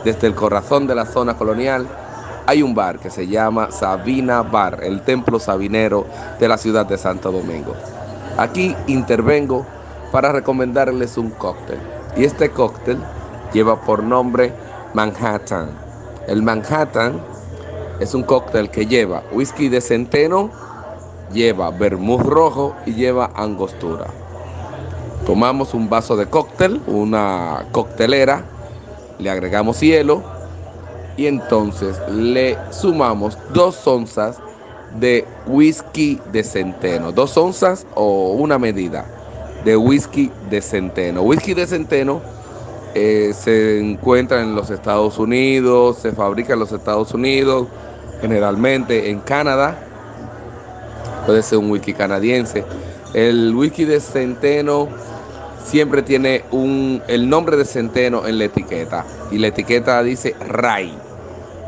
desde 0.03 0.27
el 0.27 0.33
corazón 0.33 0.87
de 0.87 0.95
la 0.95 1.05
zona 1.05 1.37
colonial. 1.37 1.87
Hay 2.47 2.63
un 2.63 2.73
bar 2.73 2.99
que 2.99 3.11
se 3.11 3.27
llama 3.27 3.69
Sabina 3.69 4.41
Bar, 4.41 4.79
el 4.83 5.01
templo 5.01 5.39
sabinero 5.39 6.07
de 6.39 6.47
la 6.47 6.57
ciudad 6.57 6.85
de 6.85 6.97
Santo 6.97 7.31
Domingo. 7.31 7.75
Aquí 8.37 8.75
intervengo 8.87 9.65
para 10.11 10.31
recomendarles 10.31 11.17
un 11.17 11.31
cóctel. 11.31 11.79
Y 12.15 12.25
este 12.25 12.49
cóctel 12.51 12.97
lleva 13.53 13.81
por 13.81 14.03
nombre 14.03 14.53
Manhattan. 14.93 15.69
El 16.27 16.43
Manhattan 16.43 17.21
Es 17.99 18.15
un 18.15 18.23
cóctel 18.23 18.71
que 18.71 18.87
lleva 18.87 19.21
whisky 19.31 19.69
de 19.69 19.79
centeno, 19.79 20.49
lleva 21.31 21.69
vermouth 21.69 22.21
rojo 22.21 22.75
y 22.85 22.93
lleva 22.93 23.29
angostura. 23.35 24.07
Tomamos 25.25 25.75
un 25.75 25.87
vaso 25.87 26.17
de 26.17 26.25
cóctel, 26.25 26.81
una 26.87 27.67
coctelera, 27.71 28.43
le 29.19 29.29
agregamos 29.29 29.79
hielo 29.81 30.23
y 31.15 31.27
entonces 31.27 31.99
le 32.09 32.57
sumamos 32.71 33.37
dos 33.53 33.85
onzas 33.85 34.39
de 34.99 35.25
whisky 35.47 36.19
de 36.31 36.43
centeno. 36.43 37.11
Dos 37.11 37.35
onzas 37.37 37.85
o 37.95 38.33
una 38.33 38.57
medida 38.57 39.05
de 39.63 39.77
whisky 39.77 40.31
de 40.49 40.61
centeno. 40.61 41.21
Whisky 41.21 41.53
de 41.53 41.67
centeno 41.67 42.21
eh, 42.93 43.33
se 43.33 43.79
encuentra 43.79 44.41
en 44.41 44.55
los 44.55 44.69
Estados 44.69 45.17
Unidos, 45.17 45.99
se 45.99 46.11
fabrica 46.11 46.53
en 46.53 46.59
los 46.59 46.71
Estados 46.71 47.13
Unidos, 47.13 47.67
generalmente 48.19 49.09
en 49.09 49.19
Canadá. 49.19 49.77
Puede 51.25 51.43
ser 51.43 51.59
un 51.59 51.69
whisky 51.69 51.93
canadiense. 51.93 52.65
El 53.13 53.53
whisky 53.55 53.85
de 53.85 53.99
centeno 53.99 54.87
siempre 55.63 56.01
tiene 56.01 56.43
un, 56.51 57.01
el 57.07 57.29
nombre 57.29 57.55
de 57.57 57.65
centeno 57.65 58.27
en 58.27 58.37
la 58.39 58.45
etiqueta. 58.45 59.05
Y 59.31 59.37
la 59.37 59.47
etiqueta 59.47 60.01
dice 60.03 60.35
RAI. 60.39 60.93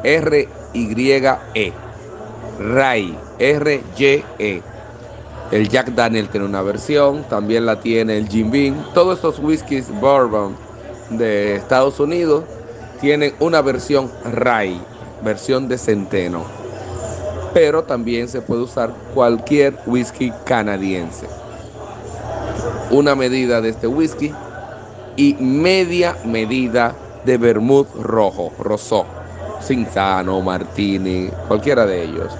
R-Y-E. 0.03 1.73
RAI. 2.59 3.17
R-Y-E. 3.39 4.61
El 5.51 5.69
Jack 5.69 5.89
Daniel 5.89 6.29
tiene 6.29 6.47
una 6.47 6.61
versión, 6.61 7.23
también 7.29 7.65
la 7.65 7.79
tiene 7.79 8.17
el 8.17 8.27
Jim 8.27 8.49
Beam. 8.49 8.75
Todos 8.93 9.17
estos 9.17 9.39
whiskies 9.39 9.87
bourbon 9.99 10.55
de 11.11 11.55
Estados 11.55 11.99
Unidos 11.99 12.43
tienen 12.99 13.33
una 13.39 13.61
versión 13.61 14.09
RAI, 14.23 14.79
versión 15.23 15.67
de 15.67 15.77
centeno. 15.77 16.43
Pero 17.53 17.83
también 17.83 18.27
se 18.27 18.41
puede 18.41 18.63
usar 18.63 18.93
cualquier 19.13 19.77
whisky 19.85 20.31
canadiense. 20.45 21.27
Una 22.89 23.13
medida 23.13 23.61
de 23.61 23.69
este 23.69 23.87
whisky 23.87 24.33
y 25.15 25.35
media 25.35 26.15
medida 26.25 26.95
de 27.25 27.37
vermouth 27.37 27.93
rojo, 27.95 28.51
rosó, 28.57 29.05
Cinzano, 29.65 30.41
Martini, 30.41 31.29
cualquiera 31.47 31.85
de 31.85 32.03
ellos. 32.03 32.31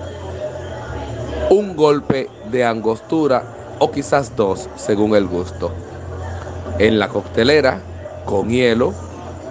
Un 1.49 1.75
golpe 1.75 2.29
de 2.51 2.65
angostura 2.65 3.43
o 3.79 3.91
quizás 3.91 4.36
dos 4.36 4.69
según 4.75 5.15
el 5.15 5.27
gusto. 5.27 5.71
En 6.79 6.99
la 6.99 7.07
coctelera 7.07 7.79
con 8.25 8.49
hielo, 8.49 8.93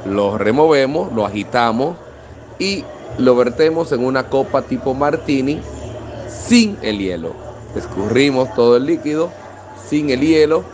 lo 0.04 0.38
removemos, 0.38 1.12
lo 1.12 1.24
agitamos 1.24 1.96
y 2.58 2.84
lo 3.18 3.36
vertemos 3.36 3.92
en 3.92 4.04
una 4.04 4.28
copa 4.28 4.62
tipo 4.62 4.94
martini 4.94 5.60
sin 6.28 6.76
el 6.82 6.98
hielo. 6.98 7.32
Escurrimos 7.76 8.52
todo 8.54 8.76
el 8.76 8.86
líquido 8.86 9.30
sin 9.88 10.10
el 10.10 10.20
hielo 10.20 10.64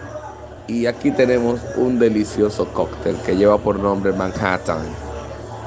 y 0.66 0.86
aquí 0.86 1.10
tenemos 1.10 1.60
un 1.76 1.98
delicioso 1.98 2.66
cóctel 2.72 3.16
que 3.24 3.36
lleva 3.36 3.58
por 3.58 3.78
nombre 3.78 4.12
Manhattan. 4.12 5.07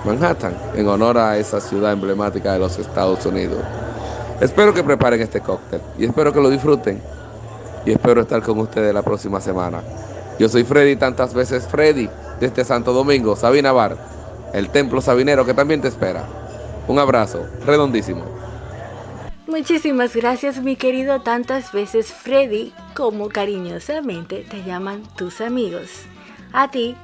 Manhattan, 0.06 0.56
en 0.76 0.88
honor 0.88 1.18
a 1.18 1.38
esa 1.38 1.62
ciudad 1.62 1.92
emblemática 1.92 2.54
de 2.54 2.60
los 2.60 2.80
Estados 2.80 3.26
Unidos. 3.26 3.60
Espero 4.40 4.74
que 4.74 4.84
preparen 4.84 5.22
este 5.22 5.42
cóctel 5.42 5.82
y 6.00 6.06
espero 6.06 6.34
que 6.34 6.42
lo 6.42 6.50
disfruten 6.50 7.02
y 7.86 7.92
espero 7.92 8.22
estar 8.22 8.42
con 8.42 8.58
ustedes 8.60 8.94
la 8.94 9.04
próxima 9.04 9.40
semana. 9.40 9.82
Yo 10.40 10.50
soy 10.50 10.64
Freddy, 10.64 10.96
tantas 10.96 11.34
veces 11.36 11.68
Freddy, 11.68 12.10
desde 12.40 12.64
Santo 12.64 12.94
Domingo, 12.94 13.36
Sabina 13.36 13.72
Bar, 13.72 13.96
el 14.54 14.70
templo 14.70 15.02
sabinero 15.02 15.46
que 15.46 15.54
también 15.54 15.82
te 15.82 15.88
espera. 15.88 16.24
Un 16.88 16.98
abrazo, 16.98 17.46
redondísimo. 17.66 18.24
Muchísimas 19.46 20.16
gracias 20.16 20.62
mi 20.64 20.76
querido 20.76 21.22
tantas 21.22 21.72
veces 21.72 22.12
Freddy, 22.12 22.74
como 22.96 23.30
cariñosamente 23.30 24.46
te 24.50 24.64
llaman 24.64 25.04
tus 25.16 25.42
amigos. 25.42 25.90
A 26.54 26.72
ti, 26.72 26.96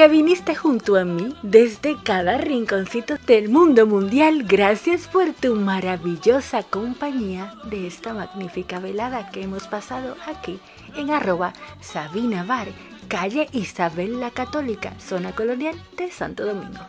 que 0.00 0.08
viniste 0.08 0.54
junto 0.54 0.96
a 0.96 1.04
mí 1.04 1.36
desde 1.42 1.94
cada 2.02 2.38
rinconcito 2.38 3.16
del 3.26 3.50
mundo 3.50 3.86
mundial. 3.86 4.44
Gracias 4.44 5.06
por 5.06 5.34
tu 5.34 5.56
maravillosa 5.56 6.62
compañía 6.62 7.52
de 7.64 7.86
esta 7.86 8.14
magnífica 8.14 8.78
velada 8.78 9.30
que 9.30 9.42
hemos 9.42 9.68
pasado 9.68 10.16
aquí 10.26 10.58
en 10.96 11.10
arroba 11.10 11.52
Sabina 11.82 12.44
Bar, 12.44 12.68
calle 13.08 13.50
Isabel 13.52 14.20
la 14.20 14.30
Católica, 14.30 14.94
zona 14.98 15.34
colonial 15.34 15.74
de 15.98 16.10
Santo 16.10 16.46
Domingo. 16.46 16.80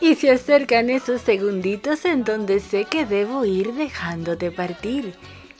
Y 0.00 0.14
se 0.14 0.30
acercan 0.30 0.88
esos 0.88 1.22
segunditos 1.22 2.04
en 2.04 2.22
donde 2.22 2.60
sé 2.60 2.84
que 2.84 3.06
debo 3.06 3.44
ir 3.44 3.74
dejándote 3.74 4.52
partir, 4.52 5.16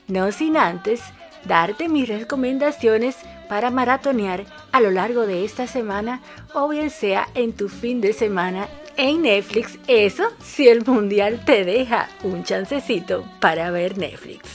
no 0.06 0.30
sin 0.30 0.56
antes 0.56 1.02
darte 1.44 1.88
mis 1.88 2.08
recomendaciones 2.08 3.16
para 3.48 3.70
maratonear 3.70 4.44
a 4.72 4.80
lo 4.80 4.90
largo 4.90 5.26
de 5.26 5.44
esta 5.44 5.66
semana 5.66 6.20
o 6.54 6.68
bien 6.68 6.90
sea 6.90 7.28
en 7.34 7.52
tu 7.52 7.68
fin 7.68 8.00
de 8.00 8.12
semana 8.12 8.68
en 8.96 9.22
Netflix. 9.22 9.78
Eso 9.88 10.24
si 10.42 10.68
el 10.68 10.84
mundial 10.84 11.44
te 11.44 11.64
deja 11.64 12.08
un 12.22 12.44
chancecito 12.44 13.24
para 13.40 13.70
ver 13.70 13.98
Netflix. 13.98 14.48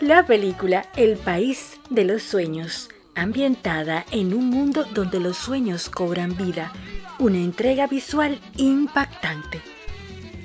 La 0.00 0.26
película 0.26 0.86
El 0.96 1.16
País 1.16 1.80
de 1.88 2.04
los 2.04 2.22
Sueños, 2.22 2.88
ambientada 3.14 4.04
en 4.10 4.34
un 4.34 4.50
mundo 4.50 4.84
donde 4.94 5.20
los 5.20 5.36
sueños 5.36 5.88
cobran 5.88 6.36
vida, 6.36 6.72
una 7.18 7.38
entrega 7.38 7.86
visual 7.86 8.40
impactante. 8.56 9.60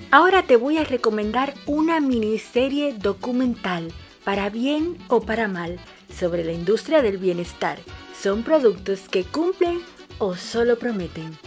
Ahora 0.09 0.43
te 0.43 0.55
voy 0.55 0.77
a 0.77 0.83
recomendar 0.83 1.53
una 1.65 1.99
miniserie 1.99 2.93
documental 2.93 3.91
para 4.27 4.49
bien 4.49 4.97
o 5.07 5.21
para 5.21 5.47
mal, 5.47 5.79
sobre 6.13 6.43
la 6.43 6.51
industria 6.51 7.01
del 7.01 7.17
bienestar. 7.17 7.79
¿Son 8.21 8.43
productos 8.43 9.07
que 9.07 9.23
cumplen 9.23 9.79
o 10.17 10.35
solo 10.35 10.77
prometen? 10.77 11.37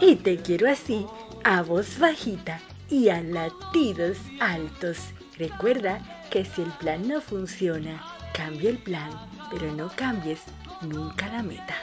Y 0.00 0.16
te 0.16 0.38
quiero 0.38 0.70
así, 0.70 1.04
a 1.44 1.60
voz 1.60 1.98
bajita 1.98 2.60
y 2.88 3.10
a 3.10 3.20
latidos 3.20 4.16
altos. 4.40 4.96
Recuerda 5.36 6.00
que 6.30 6.46
si 6.46 6.62
el 6.62 6.70
plan 6.72 7.06
no 7.06 7.20
funciona, 7.20 8.02
cambia 8.32 8.70
el 8.70 8.78
plan, 8.78 9.10
pero 9.50 9.70
no 9.72 9.90
cambies 9.94 10.40
nunca 10.80 11.28
la 11.28 11.42
meta. 11.42 11.74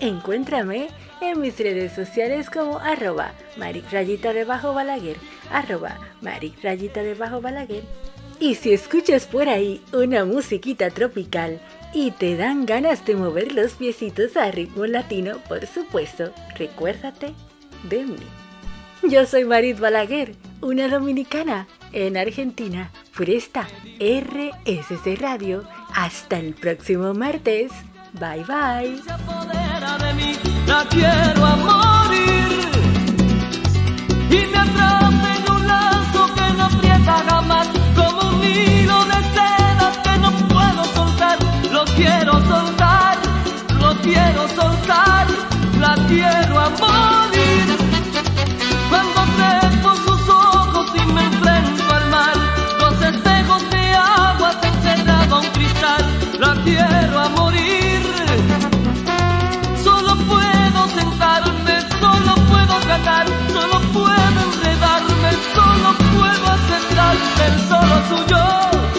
Encuéntrame 0.00 0.88
en 1.20 1.40
mis 1.40 1.56
redes 1.56 1.92
sociales 1.92 2.50
como 2.50 2.80
arroba 2.80 3.30
maricrayita 3.56 4.32
de 4.32 4.44
bajo 4.44 4.74
balaguer, 4.74 5.18
arroba 5.52 5.98
maricrayita 6.20 7.04
de 7.04 7.14
bajo 7.14 7.40
balaguer 7.40 7.84
Y 8.40 8.54
si 8.54 8.72
escuchas 8.72 9.26
por 9.26 9.50
ahí 9.50 9.82
una 9.92 10.24
musiquita 10.24 10.88
tropical 10.88 11.60
y 11.92 12.10
te 12.12 12.36
dan 12.36 12.64
ganas 12.64 13.04
de 13.04 13.14
mover 13.14 13.52
los 13.52 13.72
piecitos 13.72 14.34
a 14.38 14.50
ritmo 14.50 14.86
latino, 14.86 15.36
por 15.46 15.66
supuesto, 15.66 16.32
recuérdate 16.56 17.34
de 17.90 18.06
mí. 18.06 18.16
Yo 19.02 19.26
soy 19.26 19.44
Marit 19.44 19.78
Balaguer, 19.78 20.34
una 20.62 20.88
dominicana 20.88 21.68
en 21.92 22.16
Argentina, 22.16 22.90
por 23.14 23.28
esta 23.28 23.68
RSC 23.98 25.20
Radio. 25.20 25.64
Hasta 25.94 26.38
el 26.38 26.54
próximo 26.54 27.12
martes. 27.12 27.70
Bye 28.14 28.44
bye. 28.44 29.00
quiero 30.88 31.40
quiero 41.96 42.32
soltar, 42.46 43.18
lo 43.80 43.94
quiero 44.00 44.48
soltar, 44.48 45.26
la 45.78 45.94
quiero 46.08 46.60
a 46.60 46.70
morir. 46.70 47.66
Cuando 48.88 49.20
por 49.82 49.96
sus 49.96 50.28
ojos 50.28 50.86
y 50.94 51.12
me 51.12 51.24
enfrento 51.24 51.94
al 51.94 52.10
mar, 52.10 52.36
los 52.80 53.02
espejos 53.02 53.70
de 53.70 53.94
agua 53.94 54.52
se 54.60 54.68
encerraba 54.68 55.38
un 55.38 55.46
cristal, 55.46 56.02
la 56.38 56.54
quiero 56.64 57.20
a 57.20 57.28
morir. 57.30 58.02
Solo 59.82 60.16
puedo 60.30 60.88
sentarme, 60.98 61.80
solo 62.00 62.34
puedo 62.50 62.74
tratar, 62.80 63.26
solo 63.52 63.80
puedo 63.92 64.38
enredarme, 64.48 65.30
solo 65.54 65.88
puedo 66.14 66.46
aceptarme 66.56 67.46
el 67.46 67.68
solo 67.68 67.96
suyo. 68.08 68.89